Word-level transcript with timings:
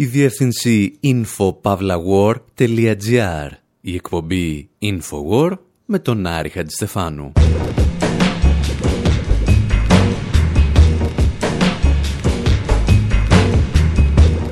η 0.00 0.04
διεύθυνση 0.04 0.98
infopavlawar.gr, 1.02 3.48
η 3.80 3.94
εκπομπή 3.94 4.68
Infowar 4.82 5.52
με 5.84 5.98
τον 5.98 6.26
Άρη 6.26 6.48
Χατζηστεφάνου. 6.48 7.32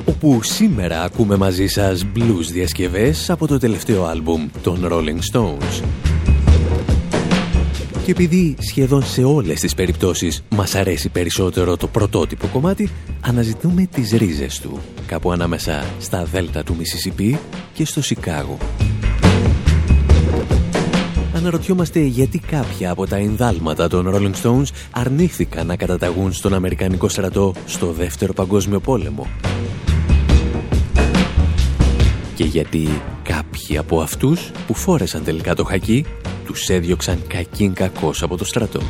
όπου 0.05 0.43
σήμερα 0.43 1.03
ακούμε 1.03 1.35
μαζί 1.35 1.67
σας 1.67 2.05
blues 2.15 2.45
διασκευές 2.51 3.29
από 3.29 3.47
το 3.47 3.57
τελευταίο 3.57 4.05
άλμπουμ 4.05 4.47
των 4.63 4.87
Rolling 4.91 5.19
Stones. 5.33 5.83
Και 8.09 8.15
επειδή 8.15 8.55
σχεδόν 8.59 9.05
σε 9.05 9.23
όλες 9.23 9.59
τις 9.59 9.75
περιπτώσεις 9.75 10.43
μας 10.49 10.75
αρέσει 10.75 11.09
περισσότερο 11.09 11.77
το 11.77 11.87
πρωτότυπο 11.87 12.47
κομμάτι, 12.47 12.89
αναζητούμε 13.21 13.87
τις 13.91 14.11
ρίζες 14.11 14.59
του, 14.59 14.79
κάπου 15.05 15.31
ανάμεσα 15.31 15.85
στα 15.99 16.23
δέλτα 16.23 16.63
του 16.63 16.75
Μισισιπή 16.75 17.39
και 17.73 17.85
στο 17.85 18.01
Σικάγο. 18.01 18.57
Αναρωτιόμαστε 21.33 21.99
γιατί 21.99 22.39
κάποια 22.39 22.91
από 22.91 23.07
τα 23.07 23.15
ενδάλματα 23.15 23.87
των 23.87 24.11
Rolling 24.13 24.41
Stones 24.43 24.67
αρνήθηκαν 24.91 25.67
να 25.67 25.75
καταταγούν 25.75 26.33
στον 26.33 26.53
Αμερικανικό 26.53 27.09
στρατό 27.09 27.53
στο 27.65 27.91
Δεύτερο 27.91 28.33
Παγκόσμιο 28.33 28.79
Πόλεμο. 28.79 29.27
Και 32.35 32.43
γιατί 32.43 33.01
κάποιοι 33.23 33.77
από 33.77 34.01
αυτούς 34.01 34.51
που 34.67 34.73
φόρεσαν 34.73 35.23
τελικά 35.23 35.55
το 35.55 35.63
χακί 35.63 36.05
τους 36.49 36.69
έδιωξαν 36.69 37.21
κακήν 37.27 37.73
κακός 37.73 38.23
από 38.23 38.37
το 38.37 38.45
στρατό. 38.45 38.81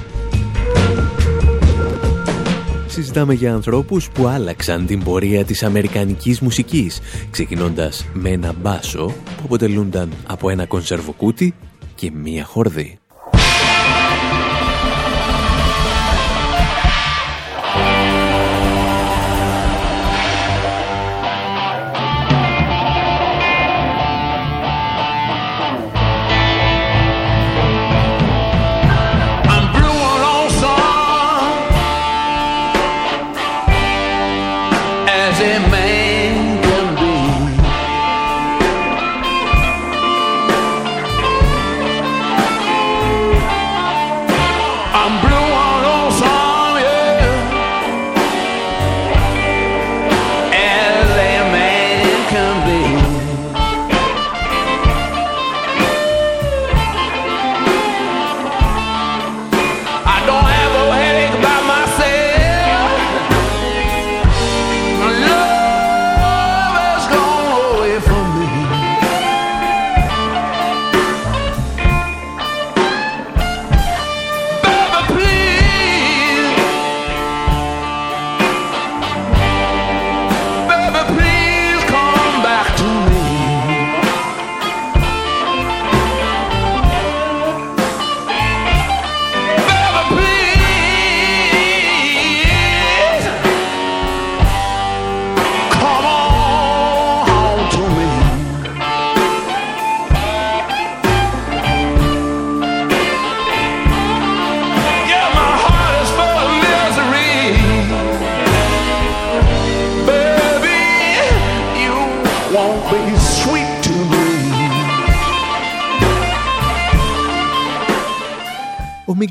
Συζητάμε 2.88 3.34
για 3.34 3.54
ανθρώπους 3.54 4.10
που 4.10 4.28
άλλαξαν 4.28 4.86
την 4.86 5.04
πορεία 5.04 5.46
της 5.46 5.64
αμερικανικής 5.64 6.40
μουσικής, 6.40 7.00
ξεκινώντας 7.32 8.06
με 8.14 8.30
ένα 8.30 8.54
μπάσο 8.54 9.06
που 9.06 9.42
αποτελούνταν 9.44 10.10
από 10.28 10.50
ένα 10.50 10.66
κονσερβοκούτι 10.66 11.54
και 11.96 12.12
μία 12.12 12.44
χορδή. 12.44 13.00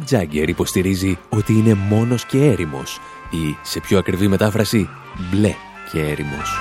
Τζάγκερ 0.09 0.49
υποστηρίζει 0.49 1.19
ότι 1.29 1.53
είναι 1.53 1.75
μόνος 1.75 2.25
και 2.25 2.45
έρημος 2.45 3.01
ή, 3.31 3.57
σε 3.63 3.81
πιο 3.81 3.99
ακριβή 3.99 4.29
μετάφραση, 4.29 4.89
μπλε 5.31 5.55
και 5.93 6.01
έρημος. 6.01 6.59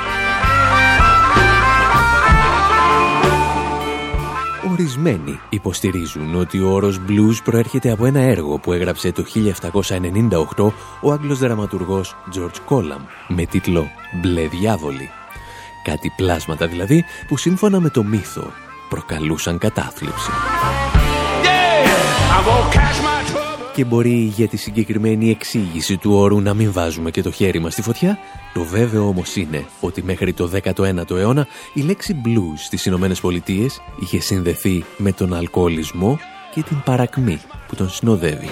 Ορισμένοι 4.72 5.40
υποστηρίζουν 5.50 6.36
ότι 6.36 6.62
ο 6.62 6.72
όρος 6.72 7.02
blues 7.08 7.36
προέρχεται 7.44 7.92
από 7.92 8.06
ένα 8.06 8.20
έργο 8.20 8.58
που 8.58 8.74
έγραψε 8.74 9.12
το 9.12 9.26
1798 10.56 10.72
ο 11.02 11.12
Άγγλος 11.12 11.40
δραματουργός 11.40 12.16
George 12.36 12.74
Collam 12.74 13.02
με 13.28 13.46
τίτλο 13.46 13.88
«Μπλε 14.22 14.48
διάβολη». 14.48 15.10
Κάτι 15.84 16.14
πλάσματα 16.16 16.68
δηλαδή 16.68 17.06
που 17.28 17.38
σύμφωνα 17.38 17.80
με 17.80 17.90
το 17.90 18.04
μύθο 18.04 18.52
προκαλούσαν 18.90 19.58
κατάθλιψη 19.58 20.32
και 23.78 23.86
μπορεί 23.86 24.14
για 24.36 24.48
τη 24.48 24.58
συγκεκριμένη 24.58 25.30
εξήγηση 25.30 25.98
του 25.98 26.14
όρου 26.14 26.42
να 26.42 26.54
μην 26.54 26.72
βάζουμε 26.72 27.12
και 27.12 27.22
το 27.22 27.32
χέρι 27.32 27.60
μας 27.60 27.74
στη 27.74 27.82
φωτιά. 27.82 28.18
Το 28.54 28.64
βέβαιο 28.64 29.08
όμως 29.08 29.36
είναι 29.36 29.66
ότι 29.80 30.04
μέχρι 30.04 30.34
το 30.34 30.52
19ο 30.64 31.10
αιώνα 31.10 31.48
η 31.74 31.82
λέξη 31.82 32.22
blues 32.26 32.58
στις 32.58 32.86
Ηνωμένες 32.86 33.20
Πολιτείες 33.20 33.82
είχε 34.00 34.20
συνδεθεί 34.20 34.86
με 34.98 35.12
τον 35.12 35.34
αλκοολισμό 35.34 36.20
και 36.54 36.62
την 36.62 36.82
παρακμή 36.86 37.40
που 37.68 37.76
τον 37.76 37.90
συνοδεύει. 37.90 38.50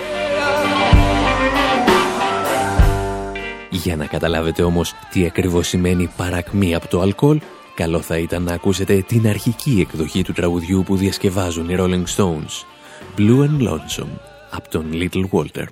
Για 3.69 3.95
να 3.95 4.05
καταλάβετε 4.05 4.63
όμως 4.63 4.93
τι 5.11 5.25
ακριβώς 5.25 5.67
σημαίνει 5.67 6.09
παρακμή 6.17 6.75
από 6.75 6.87
το 6.87 7.01
αλκοόλ, 7.01 7.39
καλό 7.75 8.01
θα 8.01 8.17
ήταν 8.17 8.43
να 8.43 8.53
ακούσετε 8.53 9.03
την 9.07 9.27
αρχική 9.27 9.77
εκδοχή 9.79 10.23
του 10.23 10.33
τραγουδιού 10.33 10.83
που 10.85 10.95
διασκευάζουν 10.95 11.69
οι 11.69 11.75
Rolling 11.79 12.05
Stones, 12.15 12.65
Blue 13.17 13.39
and 13.39 13.67
Lonesome 13.67 14.33
από 14.50 14.68
τον 14.70 14.90
Little 14.92 15.24
Walter. 15.30 15.66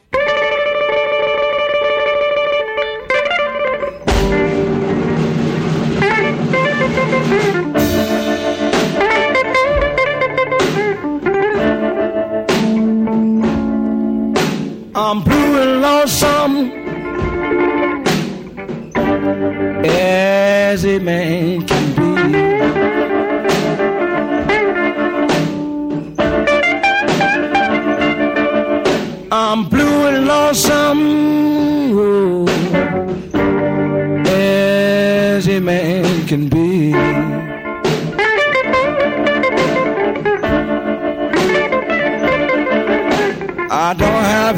I'm 14.94 15.22
blue 15.22 15.52
and 15.62 15.80
lonesome 15.80 16.56
as 19.84 20.84
a 20.84 20.98
man 20.98 21.61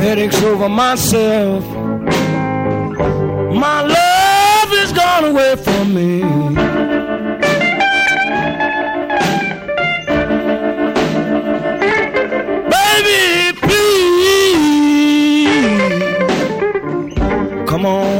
headaches 0.05 0.41
over 0.43 0.69
myself. 0.69 1.65
My 3.63 3.81
love 3.81 4.71
is 4.83 4.91
gone 4.93 5.23
away 5.31 5.55
from 5.55 5.93
me. 5.95 6.21
Baby, 12.75 13.57
please 13.65 13.95
Come 17.67 17.85
on 17.87 18.14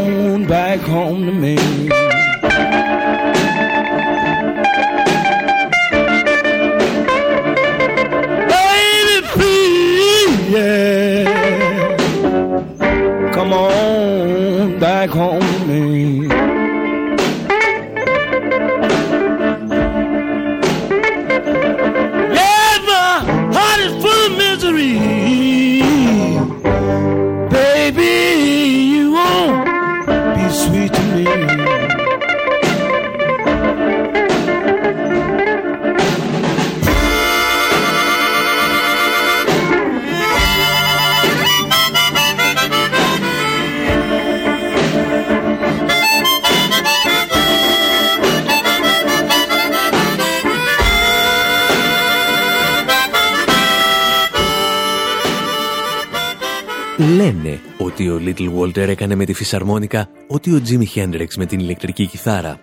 ο 58.16 58.20
Little 58.26 58.60
Walter 58.60 58.88
έκανε 58.88 59.16
με 59.16 59.26
τη 59.26 59.34
φυσαρμόνικα 59.34 60.10
ότι 60.28 60.52
ο 60.52 60.62
Jimi 60.70 61.00
Hendrix 61.00 61.28
με 61.38 61.46
την 61.46 61.60
ηλεκτρική 61.60 62.06
κιθάρα. 62.06 62.60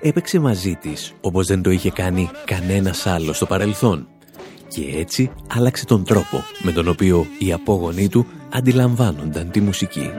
Έπαιξε 0.00 0.38
μαζί 0.38 0.74
της 0.80 1.12
όπως 1.20 1.46
δεν 1.46 1.62
το 1.62 1.70
είχε 1.70 1.90
κάνει 1.90 2.30
κανένας 2.44 3.06
άλλος 3.06 3.36
στο 3.36 3.46
παρελθόν. 3.46 4.08
Και 4.68 4.82
έτσι 4.96 5.30
άλλαξε 5.54 5.84
τον 5.84 6.04
τρόπο 6.04 6.44
με 6.62 6.72
τον 6.72 6.88
οποίο 6.88 7.26
οι 7.38 7.52
απόγονοί 7.52 8.08
του 8.08 8.26
αντιλαμβάνονταν 8.52 9.50
τη 9.50 9.60
μουσική. 9.60 10.10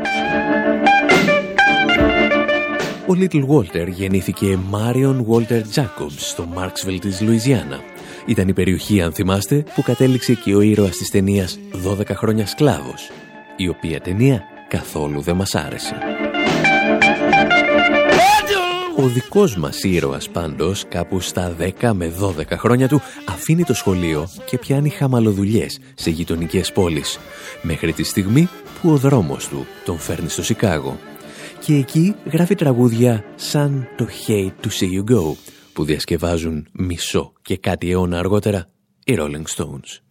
Ο 3.08 3.14
Little 3.14 3.46
Walter 3.48 3.88
γεννήθηκε 3.88 4.60
Marion 4.72 5.16
Walter 5.28 5.62
Jacobs 5.76 6.16
στο 6.18 6.48
Marksville 6.56 7.00
της 7.02 7.22
Λουιζιάννα. 7.22 7.80
Ήταν 8.26 8.48
η 8.48 8.54
περιοχή, 8.54 9.02
αν 9.02 9.14
θυμάστε, 9.14 9.64
που 9.76 9.82
κατέληξε 9.82 10.34
και 10.34 10.56
ο 10.56 10.62
ήρωας 10.62 10.98
της 10.98 11.10
ταινίας 11.10 11.60
«12 11.86 12.16
χρόνια 12.16 12.48
σκλάβος», 12.48 13.10
η 13.56 13.68
οποία 13.68 14.00
ταινία 14.00 14.44
καθόλου 14.72 15.22
δεν 15.22 15.36
μας 15.36 15.56
άρεσε. 15.56 15.96
Ο 18.98 19.08
δικός 19.08 19.58
μας 19.58 19.84
ήρωας 19.84 20.30
πάντως 20.30 20.86
κάπου 20.90 21.20
στα 21.20 21.56
10 21.82 21.92
με 21.94 22.14
12 22.20 22.58
χρόνια 22.58 22.88
του 22.88 23.02
αφήνει 23.28 23.64
το 23.64 23.74
σχολείο 23.74 24.28
και 24.46 24.58
πιάνει 24.58 24.90
χαμαλοδουλειές 24.90 25.80
σε 25.96 26.10
γειτονικές 26.10 26.72
πόλεις 26.72 27.20
μέχρι 27.62 27.94
τη 27.94 28.04
στιγμή 28.04 28.50
που 28.82 28.90
ο 28.90 28.98
δρόμος 28.98 29.48
του 29.48 29.66
τον 29.86 30.00
φέρνει 30.00 30.30
στο 30.30 30.44
Σικάγο 30.44 30.98
και 31.60 31.76
εκεί 31.76 32.16
γράφει 32.32 32.56
τραγούδια 32.56 33.24
σαν 33.36 33.88
το 33.98 34.08
Hate 34.28 34.66
to 34.66 34.68
See 34.68 34.92
You 34.98 35.16
Go 35.16 35.36
που 35.74 35.84
διασκευάζουν 35.84 36.68
μισό 36.72 37.34
και 37.42 37.58
κάτι 37.58 37.92
αιώνα 37.92 38.20
αργότερα 38.20 38.70
οι 39.06 39.18
Rolling 39.20 39.56
Stones. 39.56 40.11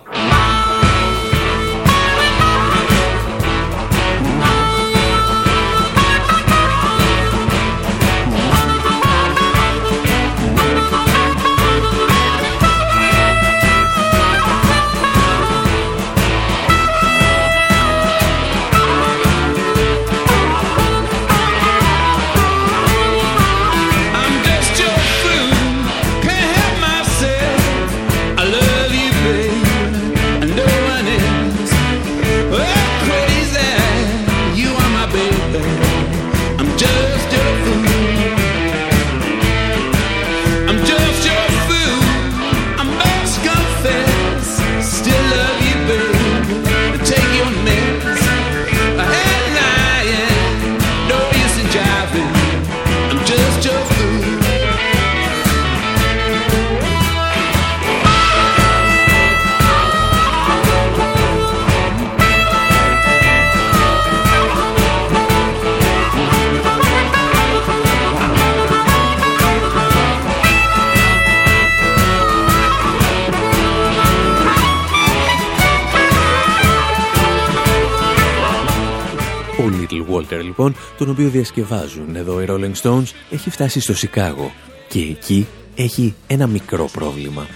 Τον 81.00 81.11
οποίο 81.11 81.29
διασκευάζουν 81.29 82.17
εδώ 82.17 82.43
οι 82.43 82.47
Rolling 82.49 82.75
Stones, 82.82 83.12
έχει 83.31 83.50
φτάσει 83.50 83.81
στο 83.81 83.94
Σικάγο 83.94 84.52
και 84.88 84.99
εκεί 84.99 85.47
έχει 85.75 86.14
ένα 86.26 86.47
μικρό 86.47 86.88
πρόβλημα. 86.93 87.47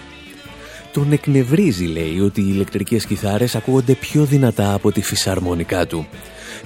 Τον 0.93 1.13
εκνευρίζει, 1.13 1.85
λέει, 1.85 2.21
ότι 2.21 2.41
οι 2.41 2.49
ηλεκτρικές 2.49 3.07
κιθάρες 3.07 3.55
ακούγονται 3.55 3.95
πιο 3.95 4.25
δυνατά 4.25 4.75
από 4.75 4.93
τη 4.93 5.03
φυσαρμόνικά 5.03 5.87
του. 5.87 6.07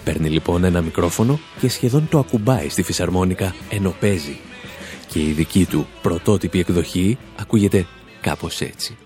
Παίρνει 0.04 0.28
λοιπόν 0.28 0.64
ένα 0.64 0.80
μικρόφωνο 0.80 1.38
και 1.60 1.68
σχεδόν 1.68 2.08
το 2.10 2.18
ακουμπάει 2.18 2.68
στη 2.68 2.82
φυσαρμόνικα 2.82 3.54
ενώ 3.70 3.94
παίζει. 4.00 4.38
Και 5.08 5.18
η 5.18 5.30
δική 5.30 5.64
του 5.64 5.86
πρωτότυπη 6.02 6.58
εκδοχή 6.58 7.18
ακούγεται 7.36 7.86
κάπως 8.20 8.60
έτσι. 8.60 8.96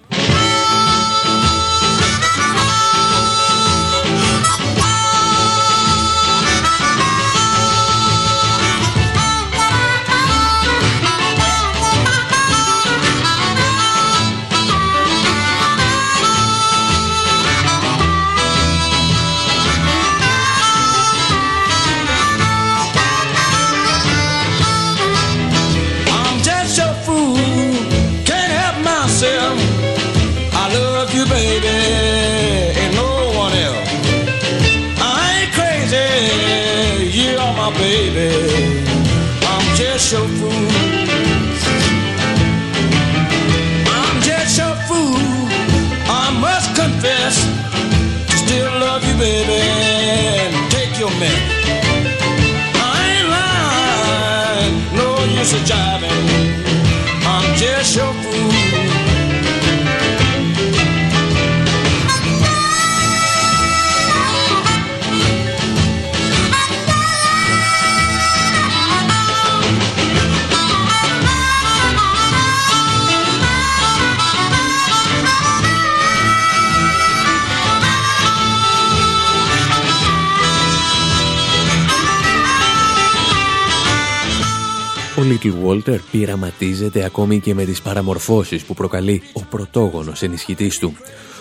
just 40.02 40.12
your 40.14 40.28
fool. 40.38 40.50
I'm 43.86 44.20
just 44.20 44.58
your 44.58 44.74
fool. 44.88 45.16
I 46.10 46.36
must 46.40 46.74
confess, 46.74 47.36
still 48.42 48.72
love 48.80 49.04
you, 49.06 49.14
baby. 49.16 49.60
And 50.42 50.70
take 50.72 50.98
your 50.98 51.10
man. 51.20 51.42
I 52.74 52.96
ain't 53.14 53.28
lying. 53.36 54.74
No 54.96 55.08
use 55.38 55.52
of 55.52 55.60
jiving. 55.60 56.22
I'm 57.24 57.56
just 57.56 57.94
your 57.96 58.12
fool. 58.22 58.31
Little 85.42 85.66
Walter 85.66 85.98
πειραματίζεται 86.10 87.04
ακόμη 87.04 87.40
και 87.40 87.54
με 87.54 87.64
τις 87.64 87.82
παραμορφώσεις 87.82 88.62
που 88.62 88.74
προκαλεί 88.74 89.22
ο 89.32 89.40
πρωτόγονος 89.40 90.22
ενισχυτής 90.22 90.78
του, 90.78 90.92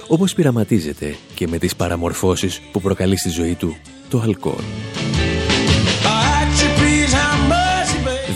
όπως 0.07 0.33
πειραματίζεται 0.33 1.15
και 1.33 1.47
με 1.47 1.57
τις 1.57 1.75
παραμορφώσεις 1.75 2.61
που 2.71 2.81
προκαλεί 2.81 3.17
στη 3.17 3.29
ζωή 3.29 3.53
του 3.53 3.75
το 4.09 4.19
αλκοόλ. 4.19 4.63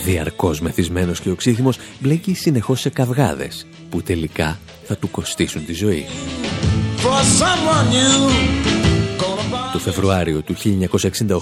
Διαρκώς 0.04 0.60
μεθυσμένος 0.60 1.20
και 1.20 1.30
οξύθυμος 1.30 1.78
μπλέκει 1.98 2.34
συνεχώς 2.34 2.80
σε 2.80 2.88
καυγάδες 2.88 3.66
που 3.90 4.02
τελικά 4.02 4.58
θα 4.84 4.96
του 4.96 5.10
κοστίσουν 5.10 5.66
τη 5.66 5.72
ζωή. 5.72 6.06
Το 9.76 9.82
Φεβρουάριο 9.82 10.42
του 10.42 10.54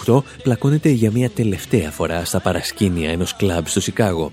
1968 0.07 0.23
πλακώνεται 0.43 0.89
για 0.89 1.11
μια 1.11 1.31
τελευταία 1.31 1.91
φορά 1.91 2.25
στα 2.25 2.41
παρασκήνια 2.41 3.11
ενός 3.11 3.37
κλαμπ 3.37 3.67
στο 3.67 3.81
Σικάγο. 3.81 4.33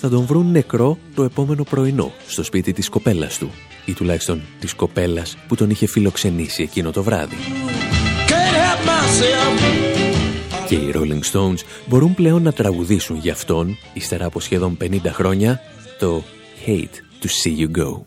Θα 0.00 0.08
τον 0.08 0.24
βρουν 0.24 0.50
νεκρό 0.50 0.98
το 1.14 1.22
επόμενο 1.22 1.62
πρωινό 1.62 2.12
στο 2.26 2.42
σπίτι 2.42 2.72
της 2.72 2.88
κοπέλας 2.88 3.38
του 3.38 3.50
ή 3.84 3.92
τουλάχιστον 3.92 4.42
της 4.60 4.74
κοπέλας 4.74 5.36
που 5.48 5.54
τον 5.54 5.70
είχε 5.70 5.86
φιλοξενήσει 5.86 6.62
εκείνο 6.62 6.90
το 6.90 7.02
βράδυ. 7.02 7.36
Και 10.68 10.74
οι 10.74 10.92
Rolling 10.94 11.32
Stones 11.32 11.60
μπορούν 11.86 12.14
πλέον 12.14 12.42
να 12.42 12.52
τραγουδήσουν 12.52 13.16
για 13.16 13.32
αυτόν, 13.32 13.76
ύστερα 13.92 14.24
από 14.24 14.40
σχεδόν 14.40 14.76
50 14.80 14.98
χρόνια, 15.06 15.60
το 15.98 16.22
Hate 16.66 17.24
to 17.24 17.26
See 17.26 17.60
You 17.60 17.82
Go. 17.82 18.02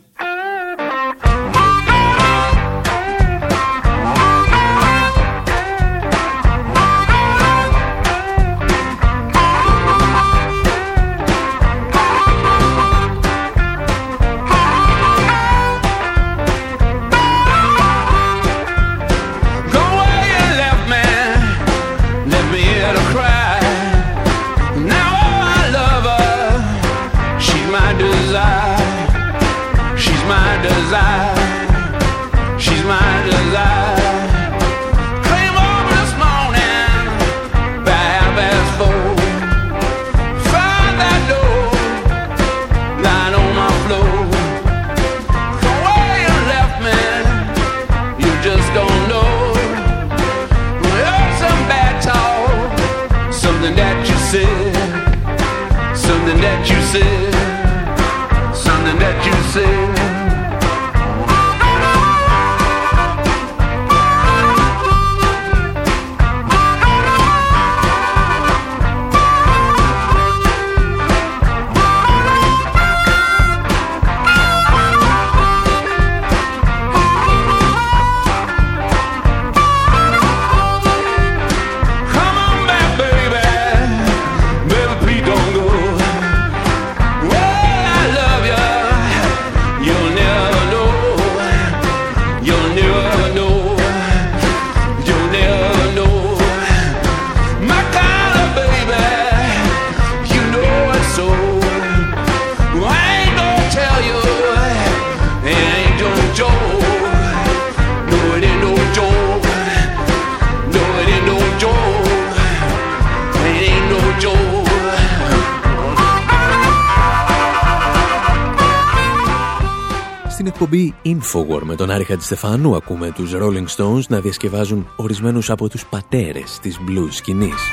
Εκπομπή 120.63 120.96
Infowar 121.05 121.62
με 121.62 121.75
τον 121.75 121.89
Άρη 121.89 122.03
Χατζηστεφάνου 122.03 122.75
ακούμε 122.75 123.12
τους 123.12 123.32
Rolling 123.36 123.65
Stones 123.75 124.08
να 124.08 124.20
διασκευάζουν 124.20 124.88
ορισμένους 124.96 125.50
από 125.50 125.70
τους 125.70 125.86
πατέρες 125.86 126.60
της 126.62 126.79
blues 126.88 127.12
σκηνής. 127.12 127.72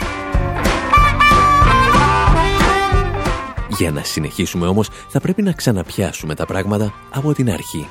Για 3.79 3.91
να 3.91 4.03
συνεχίσουμε 4.03 4.67
όμως 4.67 4.89
θα 5.09 5.21
πρέπει 5.21 5.43
να 5.43 5.53
ξαναπιάσουμε 5.53 6.35
τα 6.35 6.47
πράγματα 6.47 6.93
από 7.11 7.33
την 7.33 7.51
αρχή. 7.51 7.89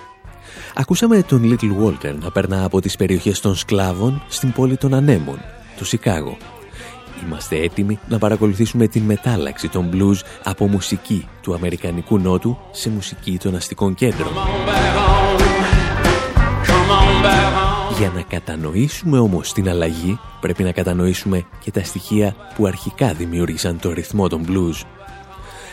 Ακούσαμε 0.76 1.22
τον 1.22 1.42
Little 1.44 1.86
Walter 1.86 2.16
να 2.22 2.32
περνά 2.32 2.64
από 2.64 2.82
τις 2.82 2.96
περιοχές 2.96 3.40
των 3.40 3.56
σκλάβων 3.56 4.24
στην 4.28 4.52
πόλη 4.52 4.78
των 4.78 4.94
Ανέμων, 4.94 5.40
το 5.78 5.86
Σικάγο. 5.86 6.38
Είμαστε 7.26 7.56
έτοιμοι 7.58 8.00
να 8.08 8.18
παρακολουθήσουμε 8.18 8.88
την 8.88 9.04
μετάλλαξη 9.04 9.70
των 9.70 9.90
blues 9.94 10.20
από 10.44 10.68
μουσική 10.68 11.28
του 11.42 11.54
Αμερικανικού 11.54 12.20
Νότου 12.20 12.58
σε 12.72 12.90
μουσική 12.90 13.38
των 13.38 13.56
αστικών 13.56 13.96
κέντρων. 13.96 14.34
Για 17.98 18.12
να 18.16 18.22
κατανοήσουμε 18.22 19.20
όμως 19.20 19.54
την 19.54 19.70
αλλαγή, 19.70 20.20
πρέπει 20.42 20.64
να 20.64 20.72
κατανοήσουμε 20.72 21.46
και 21.64 21.72
τα 21.72 21.84
στοιχεία 21.84 22.36
που 22.56 22.66
αρχικά 22.66 23.14
δημιούργησαν 23.14 23.80
το 23.80 23.92
ρυθμό 23.92 24.28
των 24.28 24.46
blues. 24.48 24.86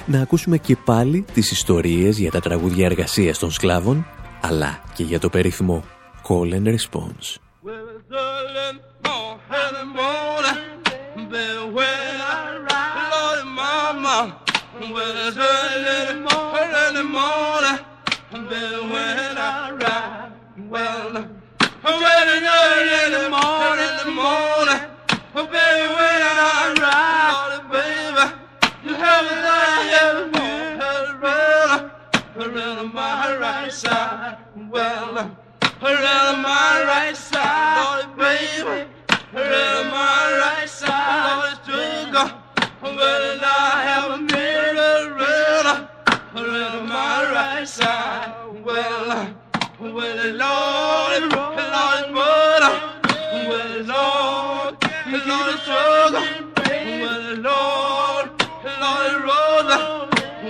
Να 0.06 0.20
ακούσουμε 0.20 0.58
και 0.58 0.76
πάλι 0.84 1.24
τις 1.32 1.50
ιστορίες 1.50 2.18
για 2.18 2.30
τα 2.30 2.40
τραγούδια 2.40 2.86
εργασίας 2.86 3.38
των 3.38 3.50
σκλάβων, 3.50 4.06
αλλά 4.40 4.80
και 4.94 5.02
για 5.02 5.20
το 5.20 5.28
περίφημο 5.28 5.84
Call 6.28 6.54
and 6.54 6.74
Response. 6.74 7.36
baby, 11.30 11.70
when 11.72 12.20
I 12.20 12.58
ride. 12.58 13.10
Lord, 13.12 13.46
mama, 13.46 14.40
well, 14.92 15.28
it's 15.28 15.36
early 15.36 15.92
in 16.00 16.24
the 16.24 16.30
morning, 16.30 16.74
early 16.74 17.02
morning, 17.02 17.78
baby, 18.50 18.92
when 18.92 19.38
I 19.38 19.70
ride. 19.70 20.32
Well, 20.68 21.12
well, 21.84 22.28
it's 22.34 22.46
early 22.46 22.96
in 23.04 23.12
the 23.12 23.30
morning, 23.30 23.90
in 23.90 23.96
the 24.04 24.12
morning, 24.14 24.82
baby, 25.34 25.86
when 25.96 26.20
I 26.22 26.74
ride. 26.80 27.34
Lord, 27.36 27.64
baby, 27.72 28.26
you 28.84 28.94
have 28.94 29.24
a 29.24 29.36
life, 29.46 29.84
you 29.84 29.98
have 29.98 30.16
a 30.22 30.46
around 32.38 32.92
my 32.92 33.36
right 33.36 33.72
side. 33.72 34.36
Well, 34.70 35.16
around 35.82 36.42
my 36.42 36.84
right 36.86 37.16
side, 37.16 38.04
Lord, 38.06 38.18
baby. 38.18 38.95
Struggle. 55.66 56.26
Well, 57.02 57.26
Lord, 57.48 58.26
Lord, 58.82 59.14
Rosa. 59.28 59.78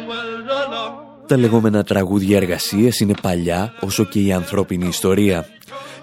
Well, 0.08 0.32
Lord. 0.48 1.04
Τα 1.26 1.36
λεγόμενα 1.36 1.84
τραγούδια 1.84 2.36
εργασίες 2.36 3.00
είναι 3.00 3.14
παλιά 3.22 3.74
όσο 3.80 4.04
και 4.04 4.20
η 4.20 4.32
ανθρώπινη 4.32 4.86
ιστορία. 4.86 5.46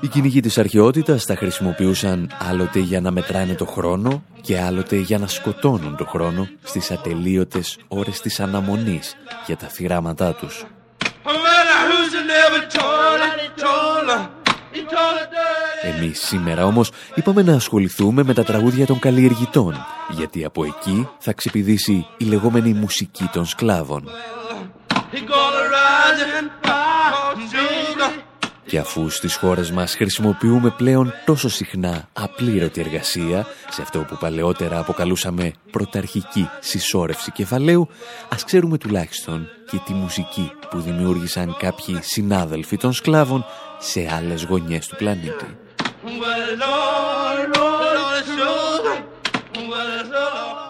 Οι 0.03 0.07
κυνηγοί 0.07 0.39
της 0.39 0.57
αρχαιότητας 0.57 1.25
τα 1.25 1.35
χρησιμοποιούσαν 1.35 2.31
άλλοτε 2.49 2.79
για 2.79 3.01
να 3.01 3.11
μετράνε 3.11 3.53
το 3.53 3.65
χρόνο 3.65 4.23
και 4.41 4.59
άλλοτε 4.59 4.95
για 4.95 5.17
να 5.17 5.27
σκοτώνουν 5.27 5.95
το 5.95 6.05
χρόνο 6.05 6.47
στις 6.63 6.91
ατελείωτες 6.91 7.77
ώρες 7.87 8.21
της 8.21 8.39
αναμονής 8.39 9.15
για 9.45 9.57
τα 9.57 9.67
θυράματά 9.67 10.33
τους. 10.33 10.65
Εμείς 15.81 16.19
σήμερα 16.19 16.65
όμως 16.65 16.91
είπαμε 17.15 17.41
να 17.41 17.53
ασχοληθούμε 17.53 18.23
με 18.23 18.33
τα 18.33 18.43
τραγούδια 18.43 18.85
των 18.85 18.99
καλλιεργητών, 18.99 19.85
γιατί 20.09 20.45
από 20.45 20.63
εκεί 20.63 21.09
θα 21.19 21.33
ξεπηδήσει 21.33 22.07
η 22.17 22.25
λεγόμενη 22.25 22.73
μουσική 22.73 23.29
των 23.33 23.45
σκλάβων. 23.45 24.09
Και 28.73 28.79
αφού 28.79 29.09
στις 29.09 29.35
χώρες 29.35 29.71
μας 29.71 29.95
χρησιμοποιούμε 29.95 30.73
πλέον 30.77 31.13
τόσο 31.25 31.49
συχνά 31.49 32.09
απλήρωτη 32.13 32.81
εργασία, 32.81 33.45
σε 33.69 33.81
αυτό 33.81 33.99
που 33.99 34.17
παλαιότερα 34.19 34.79
αποκαλούσαμε 34.79 35.53
πρωταρχική 35.71 36.49
συσσόρευση 36.59 37.31
κεφαλαίου, 37.31 37.87
ας 38.29 38.43
ξέρουμε 38.43 38.77
τουλάχιστον 38.77 39.47
και 39.71 39.77
τη 39.85 39.93
μουσική 39.93 40.51
που 40.69 40.79
δημιούργησαν 40.79 41.55
κάποιοι 41.59 41.99
συνάδελφοι 42.01 42.77
των 42.77 42.93
σκλάβων 42.93 43.45
σε 43.79 44.09
άλλες 44.15 44.43
γωνιές 44.43 44.87
του 44.87 44.95
πλανήτη. 44.95 45.45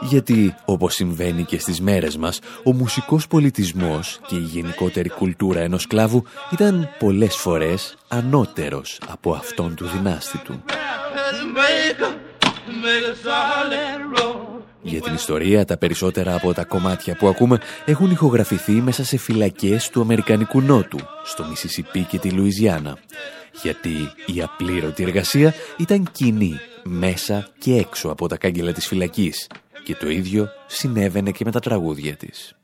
Γιατί, 0.10 0.56
όπως 0.66 0.94
συμβαίνει 0.94 1.44
και 1.44 1.60
στις 1.60 1.82
μέρες 1.82 2.18
μας, 2.18 2.40
ο 2.64 2.74
μουσικός 2.74 3.28
πολιτισμός 3.28 4.20
και 4.28 4.36
η 4.36 4.40
γενικότερη 4.40 5.10
κουλτούρα 5.10 5.60
ενός 5.60 5.82
σκλάβου 5.82 6.24
ήταν 6.52 6.90
πολλές 7.00 7.36
φορές 7.36 7.98
ανώτερος 8.08 9.00
από 9.08 9.32
αυτόν 9.32 9.76
του 9.76 9.86
δυνάστη 9.86 10.38
του. 10.38 10.64
Για 14.82 15.02
την 15.02 15.14
ιστορία, 15.14 15.66
τα 15.66 15.78
περισσότερα 15.78 16.36
από 16.36 16.54
τα 16.54 16.64
κομμάτια 16.64 17.16
που 17.16 17.28
ακούμε 17.28 17.60
έχουν 17.86 18.12
ηχογραφηθεί 18.12 18.72
μέσα 18.72 19.04
σε 19.04 19.18
φυλακές 19.18 19.90
του 19.90 20.02
Αμερικανικού 20.02 20.62
Νότου, 20.62 21.00
στο 21.24 21.46
Μισισιπί 21.50 22.04
και 22.04 22.20
τη 22.20 22.30
Λουιζιάννα. 22.30 22.98
Γιατί 23.62 24.12
η 24.26 24.42
απλήρωτη 24.42 25.04
εργασία 25.04 25.54
ήταν 25.78 26.08
κοινή 26.12 26.60
μέσα 26.84 27.48
και 27.58 27.76
έξω 27.76 28.10
από 28.10 28.28
τα 28.28 28.38
κάγκελα 28.38 28.72
της 28.72 28.88
φυλακής 28.88 29.48
και 29.84 29.96
το 29.96 30.10
ίδιο 30.10 30.50
συνέβαινε 30.68 31.32
και 31.32 31.46
με 31.46 31.52
τα 31.52 31.60
τραγούδια 31.60 32.16
της. 32.16 32.56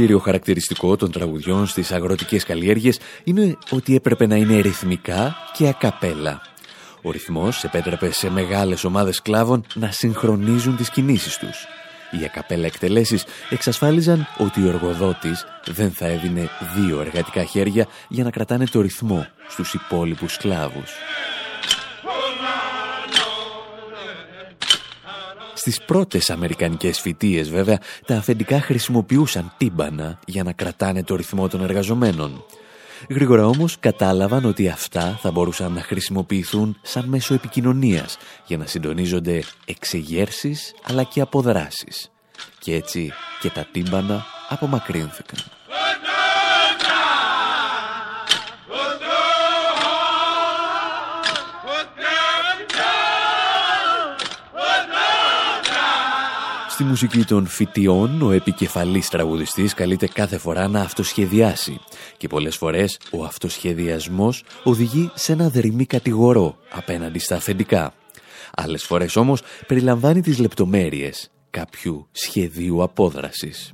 Κύριο 0.00 0.18
χαρακτηριστικό 0.18 0.96
των 0.96 1.10
τραγουδιών 1.10 1.66
στις 1.66 1.92
αγροτικές 1.92 2.44
καλλιέργειες 2.44 2.98
είναι 3.24 3.56
ότι 3.70 3.94
έπρεπε 3.94 4.26
να 4.26 4.36
είναι 4.36 4.60
ρυθμικά 4.60 5.36
και 5.56 5.68
ακαπέλα. 5.68 6.42
Ο 7.02 7.10
ρυθμός 7.10 7.64
επέτρεπε 7.64 8.12
σε 8.12 8.30
μεγάλες 8.30 8.84
ομάδες 8.84 9.16
σκλάβων 9.16 9.64
να 9.74 9.90
συγχρονίζουν 9.90 10.76
τις 10.76 10.90
κινήσεις 10.90 11.36
τους. 11.36 11.66
Οι 12.10 12.24
ακαπέλα 12.24 12.66
εκτελέσεις 12.66 13.24
εξασφάλιζαν 13.50 14.26
ότι 14.38 14.64
ο 14.64 14.68
εργοδότης 14.68 15.44
δεν 15.66 15.90
θα 15.90 16.06
έδινε 16.06 16.48
δύο 16.76 17.00
εργατικά 17.00 17.44
χέρια 17.44 17.86
για 18.08 18.24
να 18.24 18.30
κρατάνε 18.30 18.66
το 18.66 18.80
ρυθμό 18.80 19.26
στους 19.48 19.74
υπόλοιπους 19.74 20.32
σκλάβους. 20.32 20.90
Στις 25.60 25.80
πρώτες 25.84 26.30
αμερικανικές 26.30 27.00
φοιτίες 27.00 27.50
βέβαια, 27.50 27.78
τα 28.06 28.16
αφεντικά 28.16 28.60
χρησιμοποιούσαν 28.60 29.52
τύμπανα 29.56 30.18
για 30.26 30.42
να 30.42 30.52
κρατάνε 30.52 31.02
το 31.02 31.16
ρυθμό 31.16 31.48
των 31.48 31.62
εργαζομένων. 31.62 32.44
Γρήγορα 33.08 33.46
όμως 33.46 33.76
κατάλαβαν 33.80 34.44
ότι 34.44 34.68
αυτά 34.68 35.18
θα 35.22 35.30
μπορούσαν 35.30 35.72
να 35.72 35.80
χρησιμοποιηθούν 35.80 36.78
σαν 36.82 37.04
μέσο 37.08 37.34
επικοινωνίας 37.34 38.18
για 38.46 38.56
να 38.56 38.66
συντονίζονται 38.66 39.42
εξεγέρσεις 39.64 40.74
αλλά 40.82 41.02
και 41.02 41.20
αποδράσεις. 41.20 42.10
Και 42.58 42.74
έτσι 42.74 43.12
και 43.40 43.50
τα 43.50 43.66
τύμπανα 43.72 44.24
απομακρύνθηκαν. 44.48 45.38
Στη 56.80 56.88
μουσική 56.88 57.24
των 57.24 57.46
φοιτιών, 57.46 58.22
ο 58.22 58.30
επικεφαλής 58.30 59.08
τραγουδιστής 59.08 59.74
καλείται 59.74 60.08
κάθε 60.08 60.38
φορά 60.38 60.68
να 60.68 60.80
αυτοσχεδιάσει 60.80 61.80
και 62.16 62.28
πολλές 62.28 62.56
φορές 62.56 62.98
ο 63.10 63.24
αυτοσχεδιασμός 63.24 64.44
οδηγεί 64.64 65.10
σε 65.14 65.32
ένα 65.32 65.48
δερμή 65.48 65.84
κατηγορό 65.84 66.56
απέναντι 66.70 67.18
στα 67.18 67.36
αφεντικά. 67.36 67.92
Άλλες 68.54 68.84
φορές 68.84 69.16
όμως 69.16 69.42
περιλαμβάνει 69.66 70.20
τις 70.20 70.38
λεπτομέρειες 70.38 71.30
κάποιου 71.50 72.08
σχεδίου 72.12 72.82
απόδρασης. 72.82 73.72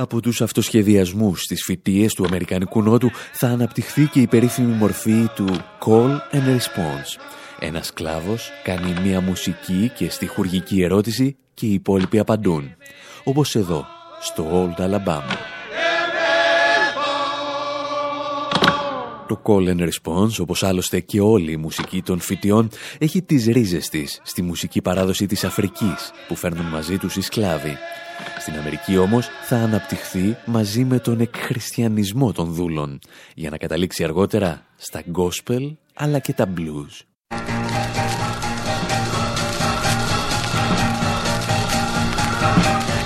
Από 0.00 0.20
τους 0.20 0.40
αυτοσχεδιασμούς 0.40 1.42
στις 1.42 1.62
φοιτίες 1.64 2.14
του 2.14 2.24
Αμερικανικού 2.24 2.82
Νότου 2.82 3.10
θα 3.32 3.48
αναπτυχθεί 3.48 4.06
και 4.06 4.20
η 4.20 4.26
περίφημη 4.26 4.72
μορφή 4.72 5.28
του 5.34 5.46
Call 5.84 6.10
and 6.32 6.56
Response. 6.56 7.20
Ένας 7.58 7.92
κλάβος 7.92 8.50
κάνει 8.62 9.00
μία 9.02 9.20
μουσική 9.20 9.90
και 9.96 10.10
στιχουργική 10.10 10.82
ερώτηση 10.82 11.36
και 11.54 11.66
οι 11.66 11.72
υπόλοιποι 11.72 12.18
απαντούν. 12.18 12.74
Όπως 13.24 13.54
εδώ, 13.54 13.86
στο 14.20 14.74
Old 14.76 14.82
Alabama. 14.82 15.59
Το 19.30 19.40
call 19.44 19.68
and 19.68 19.88
response, 19.88 20.40
όπως 20.40 20.62
άλλωστε 20.62 21.00
και 21.00 21.20
όλη 21.20 21.52
η 21.52 21.56
μουσική 21.56 22.02
των 22.02 22.20
φοιτιών, 22.20 22.68
έχει 22.98 23.22
τις 23.22 23.46
ρίζες 23.46 23.88
της 23.88 24.20
στη 24.22 24.42
μουσική 24.42 24.82
παράδοση 24.82 25.26
της 25.26 25.44
Αφρικής 25.44 26.10
που 26.28 26.34
φέρνουν 26.34 26.66
μαζί 26.66 26.98
τους 26.98 27.16
οι 27.16 27.20
σκλάβοι. 27.20 27.76
Στην 28.38 28.54
Αμερική 28.58 28.96
όμως 28.96 29.28
θα 29.42 29.56
αναπτυχθεί 29.56 30.36
μαζί 30.46 30.84
με 30.84 30.98
τον 30.98 31.20
εκχριστιανισμό 31.20 32.32
των 32.32 32.52
δούλων 32.52 32.98
για 33.34 33.50
να 33.50 33.56
καταλήξει 33.56 34.04
αργότερα 34.04 34.66
στα 34.76 35.02
gospel 35.16 35.76
αλλά 35.94 36.18
και 36.18 36.32
τα 36.32 36.52
blues. 36.56 36.94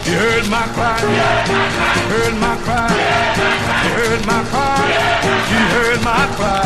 You 0.06 0.16
heard 0.24 0.46
my 0.56 0.64
cry. 0.76 0.96
You 1.00 2.04
heard 2.12 2.36
my 2.44 2.54
cry. 2.64 3.73
You 4.04 4.10
heard 4.10 4.26
my 4.26 4.42
cry. 4.52 4.84
You 5.52 5.62
heard 5.74 6.00
my 6.08 6.24
cry. 6.36 6.64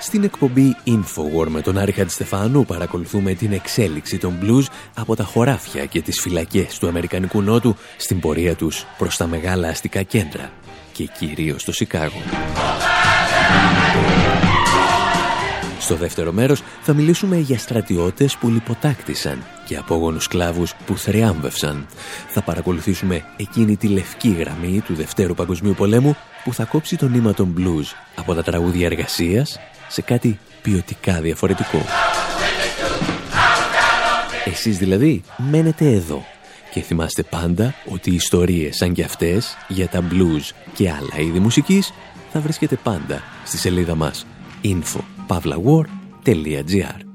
Στην 0.00 0.24
εκπομπή 0.24 0.76
Infowar 0.86 1.46
με 1.48 1.60
τον 1.60 1.78
Άρη 1.78 1.92
Χατζηστεφάνου 1.92 2.64
παρακολουθούμε 2.64 3.34
την 3.34 3.52
εξέλιξη 3.52 4.18
των 4.18 4.34
blues 4.42 4.64
από 4.94 5.16
τα 5.16 5.24
χωράφια 5.24 5.84
και 5.84 6.02
τις 6.02 6.20
φυλακές 6.20 6.78
του 6.78 6.88
Αμερικανικού 6.88 7.42
Νότου 7.42 7.76
στην 7.96 8.20
πορεία 8.20 8.54
τους 8.54 8.86
προς 8.98 9.16
τα 9.16 9.26
μεγάλα 9.26 9.68
αστικά 9.68 10.02
κέντρα 10.02 10.50
και 10.92 11.08
κυρίως 11.18 11.64
το 11.64 11.72
Σικάγο. 11.72 12.22
Στο 15.82 15.94
δεύτερο 15.94 16.32
μέρος 16.32 16.62
θα 16.82 16.94
μιλήσουμε 16.94 17.36
για 17.36 17.58
στρατιώτες 17.58 18.36
που 18.36 18.48
λιποτάκτησαν 18.48 19.42
και 19.66 19.76
απόγονους 19.76 20.24
σκλάβους 20.24 20.74
που 20.86 20.96
θριάμβευσαν. 20.96 21.86
Θα 22.28 22.42
παρακολουθήσουμε 22.42 23.24
εκείνη 23.36 23.76
τη 23.76 23.88
λευκή 23.88 24.28
γραμμή 24.38 24.80
του 24.80 24.94
Δευτέρου 24.94 25.34
Παγκοσμίου 25.34 25.74
Πολέμου 25.74 26.16
που 26.44 26.54
θα 26.54 26.64
κόψει 26.64 26.96
το 26.96 27.08
νήμα 27.08 27.34
των 27.34 27.54
blues 27.58 27.84
από 28.14 28.34
τα 28.34 28.42
τραγούδια 28.42 28.86
εργασίας 28.86 29.58
σε 29.88 30.02
κάτι 30.02 30.38
ποιοτικά 30.62 31.20
διαφορετικό. 31.20 31.84
Εσείς 34.44 34.78
δηλαδή 34.78 35.22
μένετε 35.36 35.90
εδώ 35.90 36.24
και 36.70 36.80
θυμάστε 36.80 37.22
πάντα 37.22 37.74
ότι 37.88 38.10
οι 38.10 38.14
ιστορίες 38.14 38.76
σαν 38.76 38.92
και 38.92 39.04
αυτές 39.04 39.56
για 39.68 39.88
τα 39.88 40.04
blues 40.10 40.50
και 40.74 40.90
άλλα 40.90 41.24
είδη 41.26 41.38
μουσικής 41.38 41.92
θα 42.32 42.40
βρίσκεται 42.40 42.76
πάντα 42.82 43.22
στη 43.44 43.58
σελίδα 43.58 43.94
μας 43.94 44.26
info.pavlawar.gr 45.22 47.11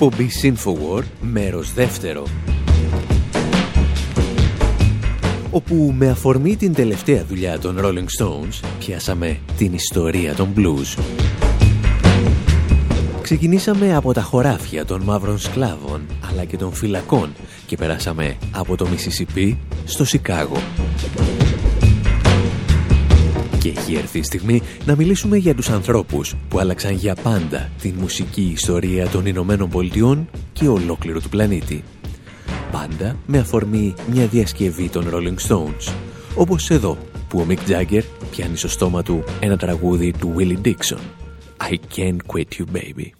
Εκπομπή 0.00 0.30
Infowar, 0.42 1.02
μέρος 1.20 1.72
δεύτερο. 1.72 2.26
Όπου 5.50 5.94
με 5.96 6.08
αφορμή 6.08 6.56
την 6.56 6.74
τελευταία 6.74 7.24
δουλειά 7.24 7.58
των 7.58 7.78
Rolling 7.80 8.06
Stones, 8.22 8.68
πιάσαμε 8.78 9.38
την 9.56 9.72
ιστορία 9.72 10.34
των 10.34 10.48
blues. 10.56 11.02
Ξεκινήσαμε 13.22 13.96
από 13.96 14.12
τα 14.12 14.22
χωράφια 14.22 14.84
των 14.84 15.02
μαύρων 15.02 15.38
σκλάβων, 15.38 16.06
αλλά 16.30 16.44
και 16.44 16.56
των 16.56 16.72
φυλακών 16.72 17.32
και 17.66 17.76
περάσαμε 17.76 18.36
από 18.50 18.76
το 18.76 18.86
Μισισιπί 18.88 19.58
στο 19.84 20.04
Σικάγο. 20.04 20.56
Και 23.58 23.68
έχει 23.68 23.94
έρθει 23.94 24.18
η 24.18 24.22
στιγμή 24.22 24.62
να 24.84 24.96
μιλήσουμε 24.96 25.36
για 25.36 25.54
τους 25.54 25.68
ανθρώπους 25.68 26.34
που 26.48 26.58
άλλαξαν 26.58 26.92
για 26.92 27.14
πάντα 27.22 27.70
την 27.80 27.94
μουσική 27.98 28.50
ιστορία 28.54 29.08
των 29.08 29.26
Ηνωμένων 29.26 29.68
Πολιτειών 29.68 30.28
και 30.52 30.68
ολόκληρου 30.68 31.20
του 31.20 31.28
πλανήτη. 31.28 31.84
Πάντα 32.72 33.16
με 33.26 33.38
αφορμή 33.38 33.94
μια 34.12 34.26
διασκευή 34.26 34.88
των 34.88 35.10
Rolling 35.12 35.48
Stones, 35.48 35.92
όπως 36.36 36.70
εδώ 36.70 36.98
που 37.28 37.38
ο 37.40 37.46
Mick 37.48 37.70
Jagger 37.70 38.02
πιάνει 38.30 38.56
στο 38.56 38.68
στόμα 38.68 39.02
του 39.02 39.24
ένα 39.40 39.56
τραγούδι 39.56 40.14
του 40.18 40.34
Willie 40.38 40.66
Dixon. 40.66 41.00
I 41.70 41.74
can't 41.96 42.20
quit 42.32 42.48
you 42.58 42.64
baby. 42.76 43.17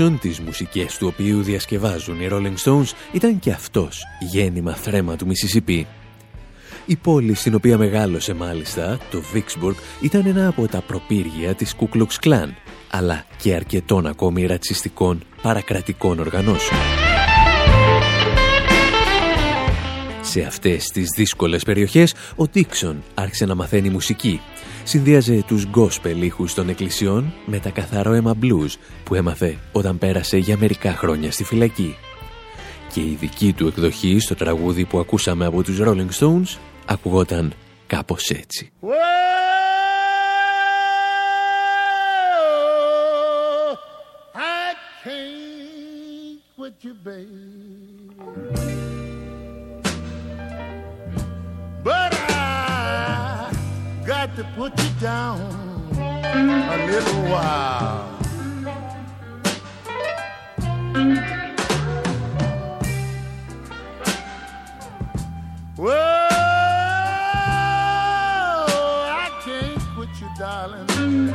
Jackson, 0.00 0.16
τις 0.20 0.40
μουσικές 0.40 0.98
του 0.98 1.06
οποίου 1.06 1.42
διασκευάζουν 1.42 2.20
οι 2.20 2.28
Rolling 2.30 2.56
Stones, 2.64 2.92
ήταν 3.12 3.38
και 3.38 3.50
αυτός 3.50 4.02
γέννημα 4.20 4.74
θρέμα 4.74 5.16
του 5.16 5.26
Μississippi. 5.26 5.82
Η 6.86 6.96
πόλη 6.96 7.34
στην 7.34 7.54
οποία 7.54 7.78
μεγάλωσε 7.78 8.34
μάλιστα, 8.34 8.98
το 9.10 9.22
Vicksburg, 9.34 9.74
ήταν 10.00 10.26
ένα 10.26 10.48
από 10.48 10.68
τα 10.68 10.80
προπύργια 10.80 11.54
της 11.54 11.74
Ku 11.80 11.96
Klux 11.96 12.26
Klan, 12.26 12.48
αλλά 12.90 13.24
και 13.42 13.54
αρκετών 13.54 14.06
ακόμη 14.06 14.46
ρατσιστικών 14.46 15.22
παρακρατικών 15.42 16.18
οργανώσεων. 16.18 16.80
Σε 20.30 20.42
αυτές 20.42 20.84
τις 20.84 21.08
δύσκολες 21.16 21.62
περιοχές, 21.62 22.14
ο 22.36 22.48
Τίξον 22.48 23.02
άρχισε 23.14 23.44
να 23.44 23.54
μαθαίνει 23.54 23.90
μουσική 23.90 24.40
συνδύαζε 24.84 25.44
τους 25.46 25.66
γκόσπελ 25.66 26.22
ήχους 26.22 26.54
των 26.54 26.68
εκκλησιών 26.68 27.32
με 27.46 27.58
τα 27.58 27.70
καθαρό 27.70 28.12
αίμα 28.12 28.36
blues 28.42 28.70
που 29.04 29.14
έμαθε 29.14 29.58
όταν 29.72 29.98
πέρασε 29.98 30.36
για 30.36 30.56
μερικά 30.56 30.92
χρόνια 30.92 31.32
στη 31.32 31.44
φυλακή. 31.44 31.96
Και 32.92 33.00
η 33.00 33.16
δική 33.20 33.52
του 33.52 33.66
εκδοχή 33.66 34.18
στο 34.18 34.34
τραγούδι 34.34 34.84
που 34.84 34.98
ακούσαμε 34.98 35.46
από 35.46 35.62
τους 35.62 35.78
Rolling 35.80 36.10
Stones 36.18 36.58
ακουγόταν 36.86 37.52
κάπως 37.86 38.30
έτσι. 38.30 38.70
Got 54.30 54.36
to 54.36 54.44
put 54.54 54.72
you 54.82 54.90
down 55.00 55.40
a 55.96 56.86
little 56.86 57.22
while. 57.24 58.06
Whoa, 65.76 65.92
I 69.08 69.30
can't 69.42 69.80
quit 69.94 70.08
you, 70.20 70.28
darling, 70.38 71.34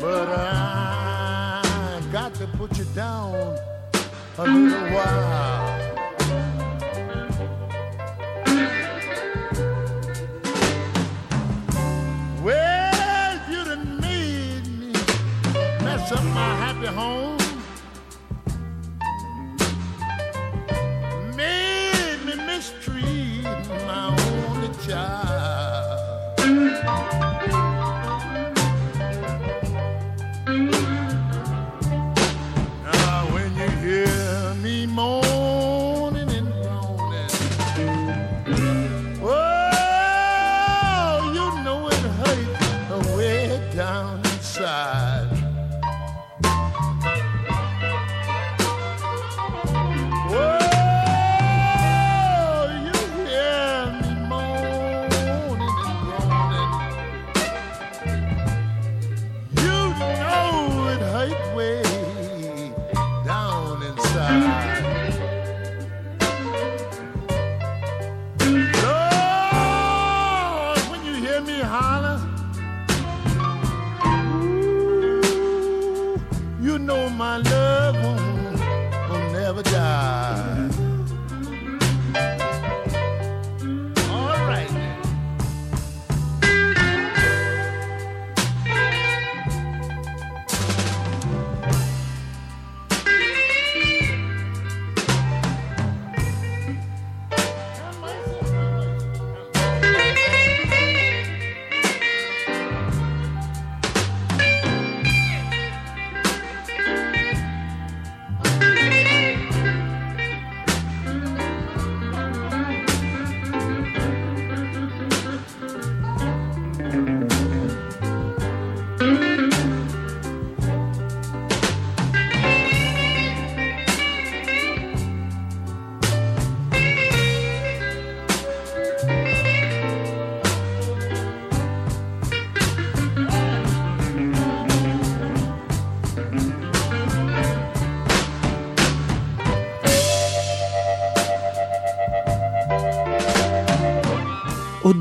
but 0.00 0.28
I 0.28 2.02
got 2.12 2.34
to 2.34 2.46
put 2.58 2.76
you 2.76 2.84
down 2.94 3.56
a 4.38 4.44
little 4.44 4.90
while. 4.94 5.61
Happy 16.82 16.96
home. 16.96 17.21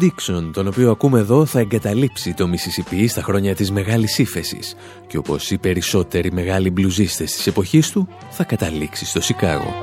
Ο 0.02 0.04
Ντίξον, 0.04 0.52
τον 0.54 0.68
οποίο 0.68 0.92
ακούμε 0.92 1.20
εδώ, 1.20 1.46
θα 1.46 1.60
εγκαταλείψει 1.60 2.34
το 2.34 2.48
Μισισιπί 2.48 3.08
στα 3.08 3.22
χρόνια 3.22 3.56
της 3.56 3.72
Μεγάλης 3.72 4.18
Ήφεσης 4.18 4.76
και 5.08 5.18
όπως 5.18 5.52
οι 5.52 5.58
περισσότεροι 5.58 6.32
μεγάλοι 6.32 6.70
μπλουζίστες 6.70 7.32
της 7.32 7.48
εποχής 7.48 7.92
του, 7.92 8.08
θα 8.30 8.44
καταλήξει 8.44 9.06
στο 9.06 9.22
Σικάγο. 9.22 9.74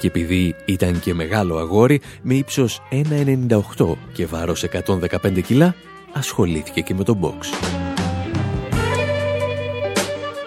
Και 0.00 0.06
επειδή 0.06 0.54
ήταν 0.64 1.00
και 1.00 1.14
μεγάλο 1.14 1.58
αγόρι 1.58 2.00
με 2.22 2.34
ύψος 2.34 2.82
1,98 2.90 3.96
και 4.12 4.26
βάρος 4.26 4.64
115 4.64 5.40
κιλά, 5.40 5.74
ασχολήθηκε 6.12 6.80
και 6.80 6.94
με 6.94 7.04
τον 7.04 7.18
box. 7.20 7.79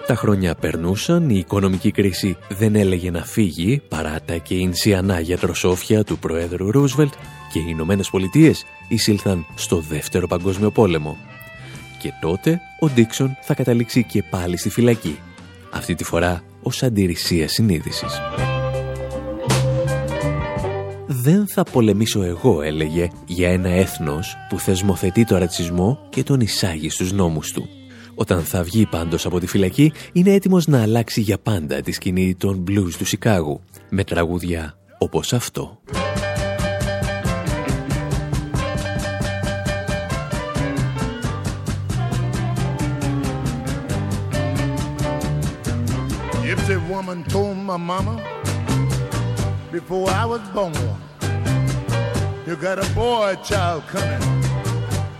Τα 0.08 0.16
χρόνια 0.16 0.56
περνούσαν, 0.56 1.30
η 1.30 1.38
οικονομική 1.38 1.92
κρίση 1.92 2.38
δεν 2.50 2.76
έλεγε 2.76 3.12
να 3.12 3.24
φύγει 3.24 3.82
παρά 3.88 4.22
τα 4.26 4.36
κεινσιανά 4.36 5.20
γιατροσόφια 5.20 6.04
του 6.04 6.18
Προέδρου 6.18 6.72
Ρούσβελτ 6.72 7.14
και 7.52 7.60
οι 7.60 7.66
Ηνωμένες 7.68 8.10
Πολιτείες 8.10 8.66
εισήλθαν 8.88 9.46
στο 9.56 9.80
Δεύτερο 9.80 10.28
Παγκόσμιο 10.28 10.72
Πόλεμο. 10.72 11.18
Και 12.00 12.12
τότε 12.22 12.60
ο 12.80 12.90
Ντίξον 12.90 13.38
θα 13.42 13.54
καταλήξει 13.54 14.04
και 14.04 14.24
πάλι 14.30 14.58
στη 14.58 14.70
φυλακή. 14.70 15.20
Αυτή 15.72 15.96
τη 15.96 16.04
φορά 16.04 16.44
ως 16.62 16.84
αντιρρησία 16.84 17.48
συνείδησης. 17.48 18.22
«Δεν 21.08 21.48
θα 21.48 21.64
πολεμήσω 21.64 22.24
εγώ», 22.24 22.62
έλεγε, 22.62 23.08
«για 23.26 23.50
ένα 23.50 23.70
έθνος 23.70 24.36
που 24.50 24.60
θεσμοθετεί 24.60 25.26
το 25.26 25.38
ρατσισμό 25.38 26.00
και 26.10 26.24
τον 26.24 26.40
εισάγει 26.40 26.90
στους 26.90 27.12
νόμους 27.12 27.52
του». 27.52 27.70
Όταν 28.16 28.44
θα 28.44 28.64
βγει 28.64 28.86
πάντως 28.86 29.26
από 29.26 29.40
τη 29.40 29.48
φυλακή, 29.48 29.92
είναι 30.12 30.34
έτοιμος 30.34 30.68
να 30.68 30.82
αλλάξει 30.82 31.22
για 31.22 31.38
πάντα 31.38 31.82
τη 31.82 31.92
σκηνή 31.92 32.36
των 32.36 32.64
blues 32.68 32.92
του 32.98 33.06
Σικάγου, 33.06 33.62
με 33.90 34.04
τραγούδια 34.04 34.78
όπως 34.98 35.34
αυτό. 35.34 35.80
Gypsy 46.46 46.78
woman 46.92 47.20
told 47.34 47.58
my 47.72 47.78
mama 47.92 48.16
before 49.72 50.08
I 50.22 50.24
was 50.32 50.44
born, 50.56 50.74
you 52.48 52.56
got 52.68 52.78
a 52.86 52.88
boy 52.94 53.30
child 53.50 53.82
coming, 53.94 54.24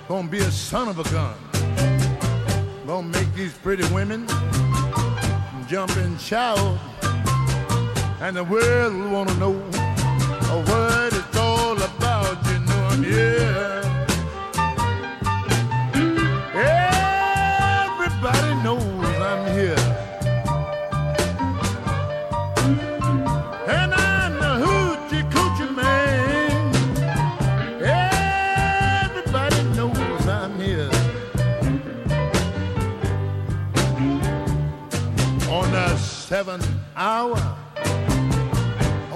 gonna 0.08 0.28
be 0.36 0.40
a 0.40 0.52
son 0.70 0.88
of 0.94 1.00
a 1.00 1.08
gun. 1.16 1.53
Gonna 2.86 3.08
make 3.08 3.34
these 3.34 3.54
pretty 3.54 3.86
women 3.94 4.28
jump 5.68 5.96
and 5.96 6.20
shout. 6.20 6.60
And 8.20 8.36
the 8.36 8.44
world 8.44 8.94
wanna 9.10 9.34
know 9.36 9.54
what 9.54 11.14
it's 11.14 11.38
all 11.38 11.82
about. 11.82 12.46
You 12.46 12.60
know 12.60 12.88
I'm 12.92 13.04
here. 13.04 13.83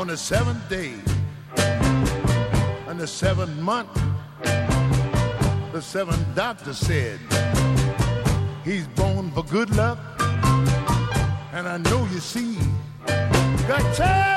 On 0.08 0.12
the 0.12 0.18
seventh 0.18 0.70
day, 0.70 0.93
on 2.88 2.97
the 2.97 3.05
seventh 3.05 3.60
month, 3.60 3.93
the 5.74 5.82
seventh 5.82 6.26
doctor 6.34 6.74
said 6.74 7.20
he's 8.64 8.88
born 8.88 9.30
for 9.32 9.43
good 9.43 9.70
luck. 9.76 9.99
And 11.51 11.68
I 11.68 11.76
know 11.89 12.08
you 12.14 12.20
see, 12.20 12.58
got 13.68 13.84
seven 13.95 14.36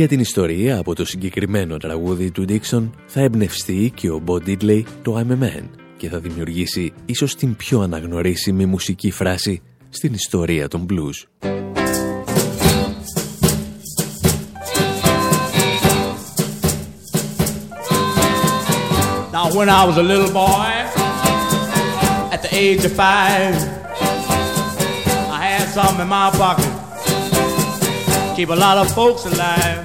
Για 0.00 0.08
την 0.08 0.20
ιστορία 0.20 0.78
από 0.78 0.94
το 0.94 1.04
συγκεκριμένο 1.04 1.76
τραγούδι 1.76 2.30
του 2.30 2.44
Dixon 2.48 2.90
θα 3.06 3.20
εμπνευστεί 3.20 3.92
και 3.94 4.10
ο 4.10 4.22
Bo 4.26 4.32
Diddley 4.32 4.82
το 5.02 5.18
I'm 5.18 5.32
a 5.32 5.44
Man 5.44 5.64
και 5.96 6.08
θα 6.08 6.18
δημιουργήσει 6.18 6.92
ίσως 7.04 7.34
την 7.34 7.56
πιο 7.56 7.80
αναγνωρίσιμη 7.80 8.66
μουσική 8.66 9.10
φράση 9.10 9.62
στην 9.88 10.14
ιστορία 10.14 10.68
των 10.68 10.86
blues. 10.90 11.26
Now, 19.32 19.46
when 19.58 19.68
I 19.68 19.82
was 19.88 19.96
a 19.96 20.06
little 20.12 20.32
boy, 20.44 20.70
at 22.34 22.40
the 22.44 22.52
age 22.64 22.82
of 22.88 22.92
five, 23.04 23.54
I 25.38 25.42
had 25.52 25.66
something 25.76 26.00
in 26.00 26.08
my 26.08 26.30
pocket. 26.42 26.69
Keep 28.40 28.48
a 28.48 28.54
lot 28.54 28.78
of 28.78 28.90
folks 28.94 29.26
alive. 29.26 29.84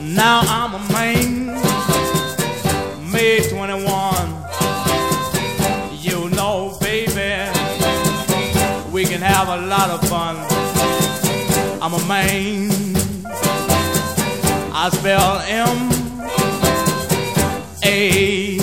Now 0.00 0.42
I'm 0.44 0.74
a 0.74 0.78
man, 0.92 1.46
May 3.10 3.40
21. 3.48 3.86
You 5.96 6.28
know, 6.36 6.76
baby, 6.78 7.48
we 8.92 9.04
can 9.06 9.22
have 9.22 9.48
a 9.48 9.66
lot 9.66 9.88
of 9.88 10.06
fun. 10.10 10.36
I'm 11.80 11.94
a 11.94 12.06
man. 12.06 12.70
I 14.74 14.90
spell 14.92 15.40
M 15.48 15.90
A 17.82 18.59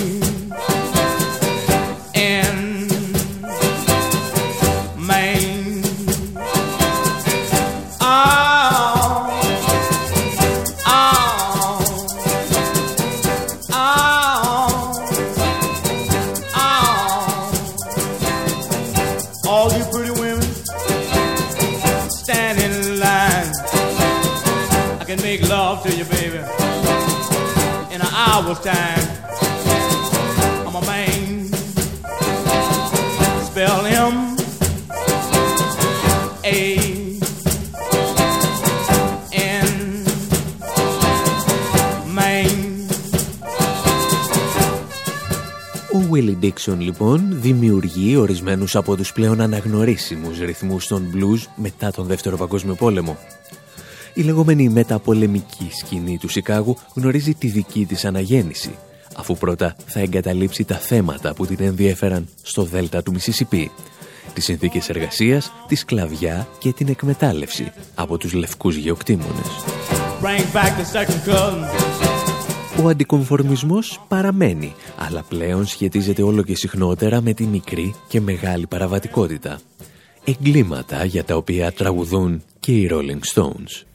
in 28.38 28.44
an 28.44 28.50
hour's 28.50 28.60
time. 28.60 29.06
I'm 30.66 30.76
a 30.76 30.82
man. 30.86 31.48
Spell 33.48 33.86
M 33.86 34.36
A 36.44 36.60
N 39.32 39.70
Maine. 42.16 42.86
Ο 45.92 45.98
Willie 46.12 46.44
Dixon 46.44 46.76
λοιπόν 46.78 47.28
δημιουργεί 47.30 48.16
ορισμένους 48.16 48.76
από 48.76 48.96
τους 48.96 49.12
πλέον 49.12 49.40
αναγνωρίσιμους 49.40 50.38
ρυθμούς 50.38 50.86
των 50.86 51.10
blues 51.14 51.46
μετά 51.56 51.90
τον 51.90 52.06
Δεύτερο 52.06 52.36
Παγκόσμιο 52.36 52.74
Πόλεμο. 52.74 53.18
Η 54.18 54.22
λεγόμενη 54.22 54.68
μεταπολεμική 54.68 55.68
σκηνή 55.70 56.18
του 56.18 56.28
Σικάγου 56.28 56.76
γνωρίζει 56.94 57.34
τη 57.34 57.48
δική 57.48 57.86
της 57.86 58.04
αναγέννηση, 58.04 58.70
αφού 59.16 59.36
πρώτα 59.36 59.76
θα 59.86 60.00
εγκαταλείψει 60.00 60.64
τα 60.64 60.74
θέματα 60.74 61.34
που 61.34 61.46
την 61.46 61.56
ενδιέφεραν 61.60 62.28
στο 62.42 62.62
Δέλτα 62.62 63.02
του 63.02 63.12
Μισισιπί. 63.12 63.70
τις 64.34 64.44
συνθήκες 64.44 64.88
εργασίας, 64.88 65.52
τη 65.68 65.74
σκλαβιά 65.74 66.48
και 66.58 66.72
την 66.72 66.88
εκμετάλλευση 66.88 67.72
από 67.94 68.18
τους 68.18 68.32
λευκούς 68.32 68.76
γεωκτήμονες. 68.76 69.46
Ο 72.82 72.88
αντικομφορμισμός 72.88 74.00
παραμένει, 74.08 74.74
αλλά 74.96 75.22
πλέον 75.28 75.66
σχετίζεται 75.66 76.22
όλο 76.22 76.42
και 76.42 76.56
συχνότερα 76.56 77.20
με 77.20 77.32
τη 77.32 77.46
μικρή 77.46 77.94
και 78.08 78.20
μεγάλη 78.20 78.66
παραβατικότητα. 78.66 79.58
Εγκλήματα 80.24 81.04
για 81.04 81.24
τα 81.24 81.36
οποία 81.36 81.72
τραγουδούν 81.72 82.42
και 82.60 82.72
οι 82.72 82.90
Rolling 82.92 83.34
Stones. 83.34 83.87